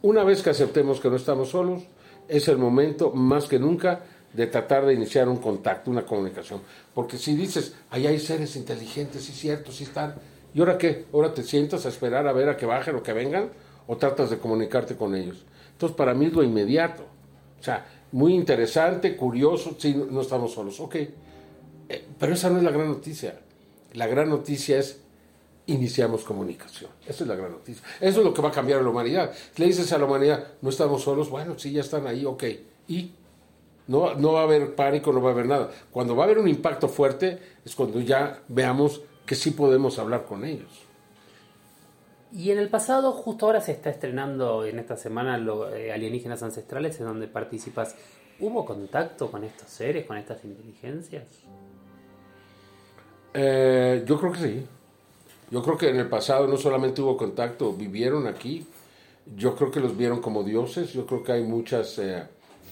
Una 0.00 0.24
vez 0.24 0.42
que 0.42 0.48
aceptemos 0.48 0.98
que 0.98 1.10
no 1.10 1.16
estamos 1.16 1.50
solos, 1.50 1.82
es 2.26 2.48
el 2.48 2.56
momento 2.56 3.10
más 3.10 3.44
que 3.44 3.58
nunca 3.58 4.00
de 4.32 4.46
tratar 4.46 4.86
de 4.86 4.94
iniciar 4.94 5.28
un 5.28 5.36
contacto, 5.36 5.90
una 5.90 6.06
comunicación. 6.06 6.62
Porque 6.94 7.18
si 7.18 7.36
dices, 7.36 7.74
ahí 7.90 8.06
hay 8.06 8.18
seres 8.18 8.56
inteligentes, 8.56 9.24
sí 9.24 9.32
cierto, 9.32 9.72
sí 9.72 9.84
están, 9.84 10.14
¿y 10.54 10.60
ahora 10.60 10.78
qué? 10.78 11.04
¿Ahora 11.12 11.34
te 11.34 11.42
sientas 11.42 11.84
a 11.84 11.90
esperar 11.90 12.26
a 12.26 12.32
ver 12.32 12.48
a 12.48 12.56
que 12.56 12.64
bajen 12.64 12.96
o 12.96 13.02
que 13.02 13.12
vengan? 13.12 13.50
¿O 13.86 13.98
tratas 13.98 14.30
de 14.30 14.38
comunicarte 14.38 14.96
con 14.96 15.14
ellos? 15.14 15.44
Entonces, 15.72 15.94
para 15.94 16.14
mí 16.14 16.26
es 16.26 16.32
lo 16.32 16.42
inmediato. 16.42 17.04
O 17.60 17.62
sea, 17.62 17.84
muy 18.12 18.34
interesante, 18.34 19.16
curioso, 19.16 19.76
sí, 19.78 19.94
no 20.10 20.20
estamos 20.20 20.52
solos, 20.52 20.78
ok. 20.80 20.94
Eh, 20.94 22.04
pero 22.18 22.34
esa 22.34 22.50
no 22.50 22.58
es 22.58 22.64
la 22.64 22.70
gran 22.70 22.88
noticia. 22.88 23.40
La 23.94 24.06
gran 24.06 24.28
noticia 24.28 24.78
es 24.78 25.00
iniciamos 25.66 26.24
comunicación. 26.24 26.90
Esa 27.06 27.24
es 27.24 27.28
la 27.28 27.36
gran 27.36 27.52
noticia. 27.52 27.82
Eso 28.00 28.20
es 28.20 28.24
lo 28.24 28.34
que 28.34 28.42
va 28.42 28.48
a 28.48 28.52
cambiar 28.52 28.80
a 28.80 28.82
la 28.82 28.88
humanidad. 28.88 29.32
Le 29.56 29.66
dices 29.66 29.92
a 29.92 29.98
la 29.98 30.04
humanidad, 30.04 30.46
no 30.60 30.70
estamos 30.70 31.02
solos, 31.02 31.30
bueno, 31.30 31.58
sí, 31.58 31.72
ya 31.72 31.80
están 31.80 32.06
ahí, 32.06 32.24
ok. 32.24 32.44
Y 32.88 33.12
no, 33.86 34.14
no 34.14 34.32
va 34.32 34.40
a 34.40 34.44
haber 34.44 34.74
pánico, 34.74 35.12
no 35.12 35.22
va 35.22 35.30
a 35.30 35.32
haber 35.32 35.46
nada. 35.46 35.70
Cuando 35.90 36.16
va 36.16 36.24
a 36.24 36.26
haber 36.26 36.38
un 36.38 36.48
impacto 36.48 36.88
fuerte 36.88 37.38
es 37.64 37.74
cuando 37.74 38.00
ya 38.00 38.42
veamos 38.48 39.02
que 39.26 39.34
sí 39.34 39.52
podemos 39.52 39.98
hablar 39.98 40.24
con 40.24 40.44
ellos. 40.44 40.70
Y 42.34 42.50
en 42.50 42.58
el 42.58 42.68
pasado, 42.68 43.12
justo 43.12 43.46
ahora 43.46 43.60
se 43.60 43.72
está 43.72 43.90
estrenando 43.90 44.64
en 44.64 44.78
esta 44.78 44.96
semana 44.96 45.36
eh, 45.76 45.92
Alienígenas 45.92 46.42
Ancestrales, 46.42 46.98
en 46.98 47.06
donde 47.06 47.28
participas. 47.28 47.94
¿Hubo 48.40 48.64
contacto 48.64 49.30
con 49.30 49.44
estos 49.44 49.68
seres, 49.68 50.06
con 50.06 50.16
estas 50.16 50.42
inteligencias? 50.44 51.24
Eh, 53.34 54.02
yo 54.06 54.18
creo 54.18 54.32
que 54.32 54.38
sí. 54.38 54.66
Yo 55.50 55.62
creo 55.62 55.76
que 55.76 55.90
en 55.90 55.96
el 55.96 56.08
pasado 56.08 56.46
no 56.46 56.56
solamente 56.56 57.02
hubo 57.02 57.18
contacto, 57.18 57.74
vivieron 57.74 58.26
aquí. 58.26 58.66
Yo 59.36 59.54
creo 59.54 59.70
que 59.70 59.80
los 59.80 59.94
vieron 59.94 60.22
como 60.22 60.42
dioses. 60.42 60.94
Yo 60.94 61.04
creo 61.04 61.22
que 61.22 61.32
hay 61.32 61.42
muchas 61.42 61.98
eh, 61.98 62.22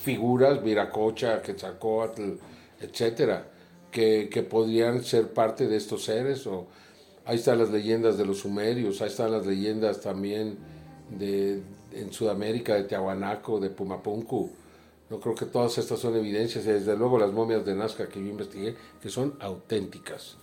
figuras, 0.02 0.64
Viracocha, 0.64 1.42
Quetzalcoatl, 1.42 2.32
etcétera, 2.80 3.44
que, 3.90 4.30
que 4.32 4.42
podrían 4.42 5.04
ser 5.04 5.34
parte 5.34 5.68
de 5.68 5.76
estos 5.76 6.04
seres. 6.04 6.46
O 6.46 6.66
ahí 7.24 7.36
están 7.36 7.58
las 7.58 7.70
leyendas 7.70 8.18
de 8.18 8.26
los 8.26 8.38
sumerios, 8.38 9.00
ahí 9.00 9.08
están 9.08 9.32
las 9.32 9.46
leyendas 9.46 10.00
también 10.00 10.58
de 11.10 11.62
en 11.92 12.12
Sudamérica 12.12 12.74
de 12.74 12.84
Tiahuanaco, 12.84 13.60
de 13.60 13.70
Pumapunku. 13.70 14.50
Yo 15.10 15.20
creo 15.20 15.34
que 15.34 15.46
todas 15.46 15.76
estas 15.78 15.98
son 15.98 16.16
evidencias, 16.16 16.64
y 16.64 16.68
desde 16.68 16.96
luego 16.96 17.18
las 17.18 17.32
momias 17.32 17.64
de 17.64 17.74
Nazca 17.74 18.08
que 18.08 18.20
yo 18.20 18.26
investigué, 18.26 18.76
que 19.02 19.08
son 19.08 19.34
auténticas 19.40 20.36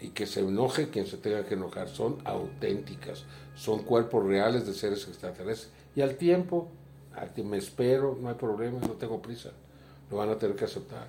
y 0.00 0.08
que 0.08 0.26
se 0.26 0.40
enoje 0.40 0.88
quien 0.88 1.06
se 1.06 1.18
tenga 1.18 1.44
que 1.44 1.54
enojar, 1.54 1.88
son 1.88 2.18
auténticas, 2.24 3.24
son 3.54 3.82
cuerpos 3.82 4.24
reales 4.24 4.66
de 4.66 4.72
seres 4.72 5.06
extraterrestres. 5.06 5.70
Y 5.94 6.00
al 6.00 6.16
tiempo, 6.16 6.68
me 7.44 7.58
espero, 7.58 8.16
no 8.20 8.28
hay 8.28 8.34
problema, 8.34 8.80
no 8.80 8.94
tengo 8.94 9.20
prisa, 9.20 9.50
lo 10.10 10.16
van 10.16 10.30
a 10.30 10.38
tener 10.38 10.56
que 10.56 10.64
aceptar. 10.64 11.08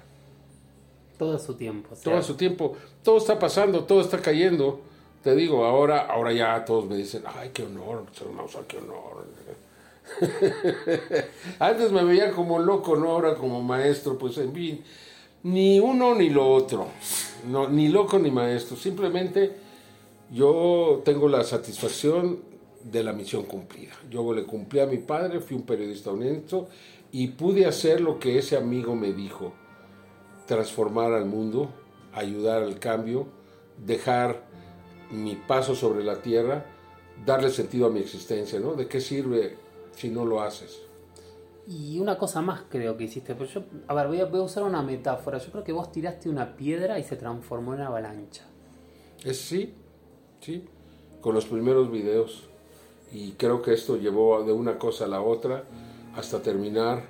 Todo 1.17 1.39
su 1.39 1.53
tiempo. 1.53 1.95
Todo 2.03 2.21
su 2.21 2.35
tiempo, 2.35 2.75
todo 3.01 3.17
está 3.17 3.39
pasando, 3.39 3.85
todo 3.85 4.01
está 4.01 4.21
cayendo. 4.21 4.81
Te 5.25 5.35
digo, 5.35 5.65
ahora, 5.65 6.05
ahora 6.05 6.31
ya 6.33 6.63
todos 6.63 6.85
me 6.85 6.95
dicen, 6.95 7.23
ay, 7.25 7.49
qué 7.51 7.63
honor, 7.63 8.05
qué 8.67 8.77
honor. 8.77 9.25
Antes 11.59 11.91
me 11.91 12.03
veía 12.03 12.31
como 12.31 12.59
loco, 12.59 12.95
¿no? 12.95 13.09
Ahora 13.09 13.33
como 13.33 13.59
maestro, 13.63 14.19
pues 14.19 14.37
en 14.37 14.53
fin, 14.53 14.83
ni 15.41 15.79
uno 15.79 16.13
ni 16.13 16.29
lo 16.29 16.47
otro 16.47 16.89
no, 17.47 17.67
ni 17.67 17.87
loco 17.87 18.19
ni 18.19 18.29
maestro, 18.29 18.77
simplemente 18.77 19.55
yo 20.31 21.01
tengo 21.03 21.27
la 21.27 21.43
satisfacción 21.43 22.39
de 22.83 23.03
la 23.03 23.11
misión 23.11 23.45
cumplida. 23.45 23.93
Yo 24.11 24.31
le 24.31 24.43
cumplí 24.43 24.79
a 24.79 24.85
mi 24.85 24.97
padre, 24.97 25.39
fui 25.39 25.57
un 25.57 25.63
periodista 25.63 26.11
honesto 26.11 26.67
y 27.11 27.29
pude 27.29 27.65
hacer 27.65 27.99
lo 27.99 28.19
que 28.19 28.37
ese 28.37 28.57
amigo 28.57 28.95
me 28.95 29.11
dijo, 29.11 29.53
transformar 30.45 31.13
al 31.13 31.25
mundo, 31.25 31.69
ayudar 32.13 32.61
al 32.61 32.77
cambio, 32.77 33.25
dejar 33.83 34.53
mi 35.11 35.35
paso 35.35 35.75
sobre 35.75 36.03
la 36.03 36.21
tierra, 36.21 36.65
darle 37.25 37.49
sentido 37.49 37.87
a 37.87 37.89
mi 37.89 37.99
existencia, 37.99 38.59
¿no? 38.59 38.73
¿De 38.73 38.87
qué 38.87 38.99
sirve 38.99 39.57
si 39.95 40.09
no 40.09 40.25
lo 40.25 40.41
haces? 40.41 40.81
Y 41.67 41.99
una 41.99 42.17
cosa 42.17 42.41
más 42.41 42.63
creo 42.69 42.95
que 42.95 43.05
hiciste, 43.05 43.33
pero 43.33 43.49
yo, 43.49 43.63
a 43.87 43.93
ver, 43.93 44.07
voy 44.07 44.19
a, 44.19 44.25
voy 44.25 44.39
a, 44.39 44.43
usar 44.43 44.63
una 44.63 44.83
metáfora. 44.83 45.39
Yo 45.39 45.51
creo 45.51 45.63
que 45.63 45.71
vos 45.71 45.91
tiraste 45.91 46.29
una 46.29 46.55
piedra 46.55 46.99
y 46.99 47.03
se 47.03 47.15
transformó 47.15 47.73
en 47.73 47.81
avalancha. 47.81 48.43
Es 49.23 49.41
sí, 49.41 49.73
sí, 50.41 50.65
con 51.21 51.33
los 51.33 51.45
primeros 51.45 51.91
videos. 51.91 52.49
Y 53.11 53.31
creo 53.33 53.61
que 53.61 53.73
esto 53.73 53.97
llevó 53.97 54.43
de 54.43 54.51
una 54.51 54.77
cosa 54.77 55.05
a 55.05 55.07
la 55.07 55.21
otra 55.21 55.63
hasta 56.15 56.41
terminar 56.41 57.03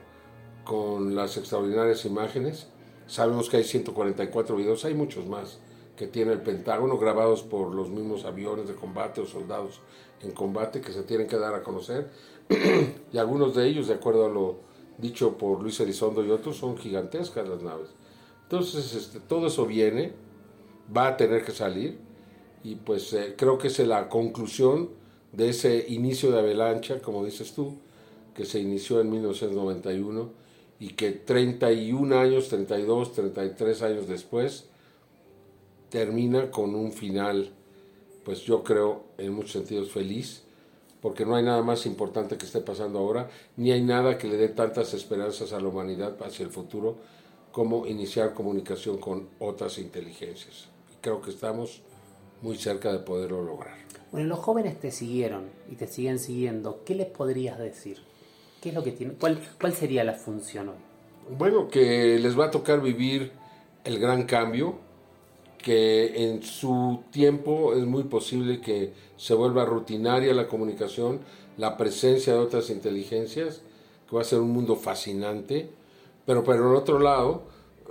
con 0.64 1.16
las 1.16 1.36
extraordinarias 1.36 2.06
imágenes. 2.06 2.68
Sabemos 3.08 3.50
que 3.50 3.58
hay 3.58 3.64
144 3.64 4.56
videos, 4.56 4.86
hay 4.86 4.94
muchos 4.94 5.26
más 5.26 5.60
que 5.96 6.08
tiene 6.08 6.34
el 6.34 6.42
Pentágono 6.42 6.98
grabados 6.98 7.44
por 7.44 7.74
los 7.74 7.90
mismos 7.90 8.26
aviones 8.26 8.68
de 8.68 8.76
combate 8.76 9.22
o 9.22 9.26
soldados 9.26 9.82
en 10.22 10.32
combate 10.32 10.82
que 10.82 10.92
se 10.92 11.04
tienen 11.04 11.28
que 11.28 11.38
dar 11.38 11.54
a 11.54 11.64
conocer 11.64 12.10
y 13.14 13.18
algunos 13.18 13.56
de 13.56 13.68
ellos, 13.68 13.88
de 13.88 13.96
acuerdo 13.96 14.26
a 14.26 14.30
lo 14.30 14.58
dicho 14.98 15.38
por 15.38 15.62
Luis 15.62 15.80
Elizondo 15.80 16.24
y 16.24 16.32
otros, 16.32 16.58
son 16.58 16.78
gigantescas 16.78 17.48
las 17.48 17.62
naves. 17.62 17.90
Entonces, 18.44 18.94
este, 18.94 19.20
todo 19.20 19.48
eso 19.48 19.66
viene, 19.66 20.14
va 20.96 21.08
a 21.08 21.18
tener 21.18 21.44
que 21.44 21.52
salir, 21.52 21.98
y 22.64 22.76
pues 22.76 23.14
eh, 23.14 23.36
creo 23.38 23.58
que 23.58 23.68
es 23.68 23.80
la 23.80 24.10
conclusión 24.10 24.90
de 25.32 25.50
ese 25.50 25.86
inicio 25.90 26.32
de 26.32 26.40
avalancha, 26.40 27.02
como 27.02 27.26
dices 27.26 27.54
tú, 27.54 27.78
que 28.34 28.46
se 28.46 28.60
inició 28.60 29.02
en 29.02 29.10
1991 29.10 30.30
y 30.80 30.90
que 30.90 31.12
31 31.12 32.20
años, 32.20 32.50
32, 32.50 33.14
33 33.14 33.82
años 33.82 34.08
después, 34.08 34.70
termina 35.90 36.52
con 36.52 36.76
un 36.76 36.92
final, 36.92 37.52
pues 38.24 38.42
yo 38.42 38.64
creo 38.64 39.04
en 39.18 39.34
muchos 39.34 39.52
sentidos 39.52 39.92
feliz, 39.92 40.44
porque 41.02 41.26
no 41.26 41.36
hay 41.36 41.44
nada 41.44 41.62
más 41.62 41.86
importante 41.86 42.38
que 42.38 42.46
esté 42.46 42.62
pasando 42.62 43.00
ahora, 43.00 43.30
ni 43.58 43.72
hay 43.72 43.82
nada 43.82 44.18
que 44.18 44.28
le 44.28 44.38
dé 44.38 44.50
tantas 44.50 44.94
esperanzas 44.94 45.54
a 45.54 45.60
la 45.60 45.68
humanidad 45.68 46.18
hacia 46.24 46.44
el 46.44 46.52
futuro 46.52 46.98
como 47.52 47.88
iniciar 47.88 48.34
comunicación 48.34 48.98
con 48.98 49.30
otras 49.40 49.78
inteligencias. 49.78 50.68
Y 50.92 50.96
creo 51.02 51.22
que 51.22 51.30
estamos 51.30 51.82
muy 52.42 52.58
cerca 52.58 52.92
de 52.92 53.00
poderlo 53.00 53.44
lograr. 53.44 53.76
Bueno, 54.12 54.28
los 54.28 54.40
jóvenes 54.40 54.80
te 54.80 54.92
siguieron 54.92 55.50
y 55.72 55.76
te 55.76 55.88
siguen 55.88 56.20
siguiendo. 56.20 56.84
¿Qué 56.86 56.96
les 56.96 57.08
podrías 57.08 57.58
decir? 57.60 58.00
¿Qué 58.62 58.70
es 58.70 58.76
lo 58.76 58.84
que 58.84 58.92
tiene? 58.92 59.14
¿Cuál, 59.14 59.40
cuál 59.60 59.74
sería 59.74 60.04
la 60.04 60.14
función 60.14 60.70
hoy? 60.70 60.76
Bueno, 61.38 61.68
que 61.68 62.20
les 62.20 62.38
va 62.38 62.46
a 62.46 62.52
tocar 62.52 62.82
vivir 62.82 63.32
el 63.84 64.00
gran 64.00 64.24
cambio, 64.24 64.80
que 65.66 66.30
en 66.30 66.44
su 66.44 67.02
tiempo 67.10 67.74
es 67.74 67.88
muy 67.88 68.04
posible 68.04 68.62
que 68.62 68.94
se 69.18 69.34
vuelva 69.34 69.66
rutinaria 69.66 70.32
la 70.36 70.48
comunicación, 70.48 71.22
la 71.58 71.76
presencia 71.76 72.34
de 72.34 72.40
otras 72.40 72.70
inteligencias, 72.70 73.64
que 74.08 74.16
va 74.16 74.22
a 74.22 74.26
ser 74.26 74.42
un 74.42 74.52
mundo 74.52 74.76
fascinante, 74.76 75.72
pero 76.24 76.44
por 76.44 76.58
el 76.58 76.76
otro 76.76 77.00
lado, 77.00 77.46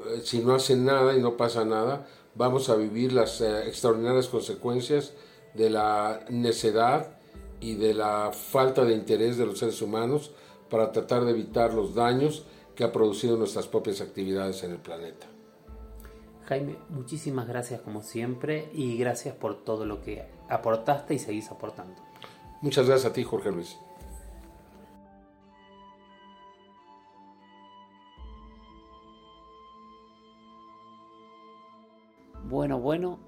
eh, 0.06 0.20
si 0.22 0.38
no 0.38 0.54
hacen 0.54 0.84
nada 0.84 1.16
y 1.16 1.20
no 1.20 1.36
pasa 1.36 1.64
nada, 1.64 2.06
vamos 2.36 2.68
a 2.68 2.76
vivir 2.76 3.12
las 3.12 3.40
eh, 3.40 3.66
extraordinarias 3.66 4.28
consecuencias 4.28 5.12
de 5.54 5.70
la 5.70 6.24
necedad 6.30 7.18
y 7.58 7.74
de 7.74 7.92
la 7.92 8.30
falta 8.30 8.84
de 8.84 8.94
interés 8.94 9.36
de 9.36 9.46
los 9.46 9.58
seres 9.58 9.82
humanos 9.82 10.30
para 10.70 10.92
tratar 10.92 11.24
de 11.24 11.32
evitar 11.32 11.74
los 11.74 11.92
daños 11.92 12.44
que 12.76 12.84
ha 12.84 12.92
producido 12.92 13.36
nuestras 13.36 13.66
propias 13.66 14.00
actividades 14.00 14.62
en 14.62 14.70
el 14.70 14.78
planeta. 14.78 15.33
Jaime, 16.46 16.76
muchísimas 16.90 17.48
gracias 17.48 17.80
como 17.80 18.02
siempre 18.02 18.70
y 18.74 18.98
gracias 18.98 19.34
por 19.34 19.64
todo 19.64 19.86
lo 19.86 20.02
que 20.02 20.24
aportaste 20.48 21.14
y 21.14 21.18
seguís 21.18 21.50
aportando. 21.50 21.94
Muchas 22.60 22.86
gracias 22.86 23.10
a 23.10 23.14
ti, 23.14 23.24
Jorge 23.24 23.50
Luis. 23.50 23.78
Bueno, 32.44 32.78
bueno, 32.78 33.18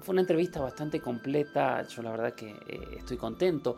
fue 0.00 0.14
una 0.14 0.22
entrevista 0.22 0.60
bastante 0.60 0.98
completa, 0.98 1.86
yo 1.86 2.02
la 2.02 2.10
verdad 2.10 2.34
que 2.34 2.50
eh, 2.50 2.96
estoy 2.98 3.18
contento 3.18 3.76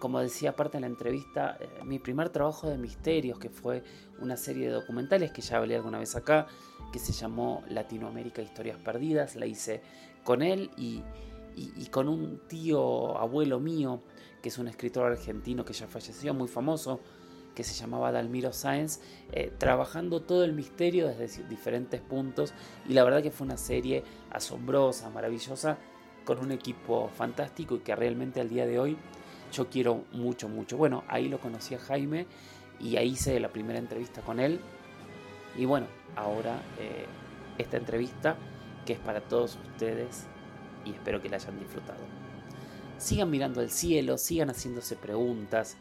como 0.00 0.18
decía 0.18 0.50
aparte 0.50 0.78
en 0.78 0.80
la 0.80 0.86
entrevista, 0.88 1.56
eh, 1.60 1.68
mi 1.84 2.00
primer 2.00 2.30
trabajo 2.30 2.68
de 2.68 2.76
misterios, 2.78 3.38
que 3.38 3.50
fue 3.50 3.84
una 4.18 4.36
serie 4.36 4.66
de 4.66 4.72
documentales 4.72 5.30
que 5.30 5.42
ya 5.42 5.58
hablé 5.58 5.76
alguna 5.76 6.00
vez 6.00 6.16
acá, 6.16 6.48
que 6.90 6.98
se 6.98 7.12
llamó 7.12 7.62
Latinoamérica 7.68 8.42
Historias 8.42 8.78
Perdidas, 8.78 9.36
la 9.36 9.46
hice 9.46 9.82
con 10.24 10.42
él 10.42 10.70
y, 10.76 11.02
con 11.90 12.08
un 12.08 12.40
tío 12.48 13.18
abuelo 13.18 13.60
mío, 13.60 14.00
que 14.42 14.48
es 14.48 14.58
un 14.58 14.68
escritor 14.68 15.12
argentino 15.12 15.64
que 15.64 15.74
ya 15.74 15.86
falleció, 15.86 16.34
muy 16.34 16.48
famoso, 16.48 17.00
que 17.54 17.62
se 17.62 17.74
llamaba 17.74 18.10
Dalmiro 18.10 18.52
Sáenz, 18.52 19.00
eh, 19.32 19.52
trabajando 19.58 20.22
todo 20.22 20.44
el 20.44 20.54
misterio 20.54 21.08
desde 21.08 21.44
diferentes 21.48 22.00
puntos. 22.00 22.54
Y 22.88 22.94
la 22.94 23.04
verdad 23.04 23.22
que 23.22 23.30
fue 23.30 23.44
una 23.44 23.58
serie 23.58 24.02
asombrosa, 24.30 25.10
maravillosa, 25.10 25.78
con 26.24 26.38
un 26.38 26.52
equipo 26.52 27.08
fantástico 27.08 27.74
y 27.74 27.80
que 27.80 27.94
realmente 27.94 28.40
al 28.40 28.48
día 28.48 28.66
de 28.66 28.78
hoy 28.78 28.96
yo 29.52 29.68
quiero 29.68 30.04
mucho, 30.12 30.48
mucho. 30.48 30.76
Bueno, 30.76 31.04
ahí 31.08 31.28
lo 31.28 31.38
conocí 31.38 31.74
a 31.74 31.78
Jaime 31.78 32.26
y 32.78 32.96
ahí 32.96 33.10
hice 33.10 33.38
la 33.40 33.48
primera 33.48 33.78
entrevista 33.78 34.22
con 34.22 34.40
él. 34.40 34.60
Y 35.56 35.64
bueno, 35.64 35.86
ahora 36.16 36.62
eh, 36.78 37.06
esta 37.58 37.76
entrevista 37.76 38.36
que 38.86 38.94
es 38.94 38.98
para 38.98 39.20
todos 39.20 39.58
ustedes 39.72 40.26
y 40.84 40.92
espero 40.92 41.20
que 41.20 41.28
la 41.28 41.36
hayan 41.36 41.58
disfrutado. 41.58 42.00
Sigan 42.98 43.30
mirando 43.30 43.60
el 43.60 43.70
cielo, 43.70 44.18
sigan 44.18 44.50
haciéndose 44.50 44.96
preguntas. 44.96 45.76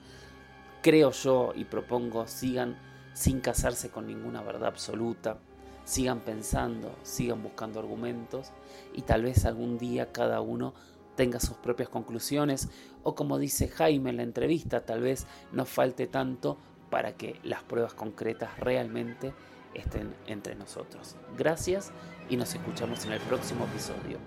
Creo 0.82 1.12
yo 1.12 1.54
y 1.56 1.66
propongo, 1.66 2.28
sigan 2.28 2.78
sin 3.14 3.42
casarse 3.42 3.90
con 3.90 4.08
ninguna 4.08 4.42
verdad 4.42 4.68
absoluta. 4.68 5.38
Sigan 5.84 6.20
pensando, 6.20 6.96
sigan 7.04 7.42
buscando 7.42 7.80
argumentos 7.80 8.52
y 8.94 9.02
tal 9.02 9.24
vez 9.24 9.46
algún 9.46 9.78
día 9.78 10.12
cada 10.12 10.40
uno 10.40 10.74
tenga 11.20 11.42
sus 11.42 11.58
propias 11.58 11.90
conclusiones 11.90 12.70
o 13.04 13.14
como 13.14 13.38
dice 13.40 13.68
Jaime 13.68 14.10
en 14.12 14.16
la 14.16 14.24
entrevista, 14.24 14.86
tal 14.86 15.02
vez 15.02 15.28
nos 15.52 15.68
falte 15.68 16.08
tanto 16.08 16.58
para 16.90 17.18
que 17.18 17.42
las 17.44 17.62
pruebas 17.62 17.94
concretas 17.94 18.58
realmente 18.58 19.34
estén 19.74 20.16
entre 20.28 20.56
nosotros. 20.56 21.18
Gracias 21.38 21.92
y 22.30 22.38
nos 22.38 22.56
escuchamos 22.56 23.04
en 23.04 23.12
el 23.12 23.20
próximo 23.20 23.66
episodio. 23.66 24.18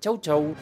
Chau, 0.00 0.18
chau. 0.18 0.54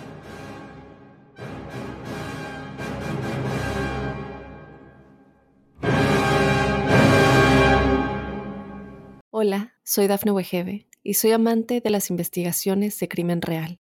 Hola, 9.31 9.75
soy 9.85 10.09
Dafne 10.09 10.33
Wegebe 10.33 10.89
y 11.05 11.15
soy 11.15 11.31
amante 11.31 11.81
de 11.81 11.91
las 11.91 12.11
investigaciones 12.11 12.99
de 12.99 13.07
crimen 13.07 13.43
real. 13.43 13.79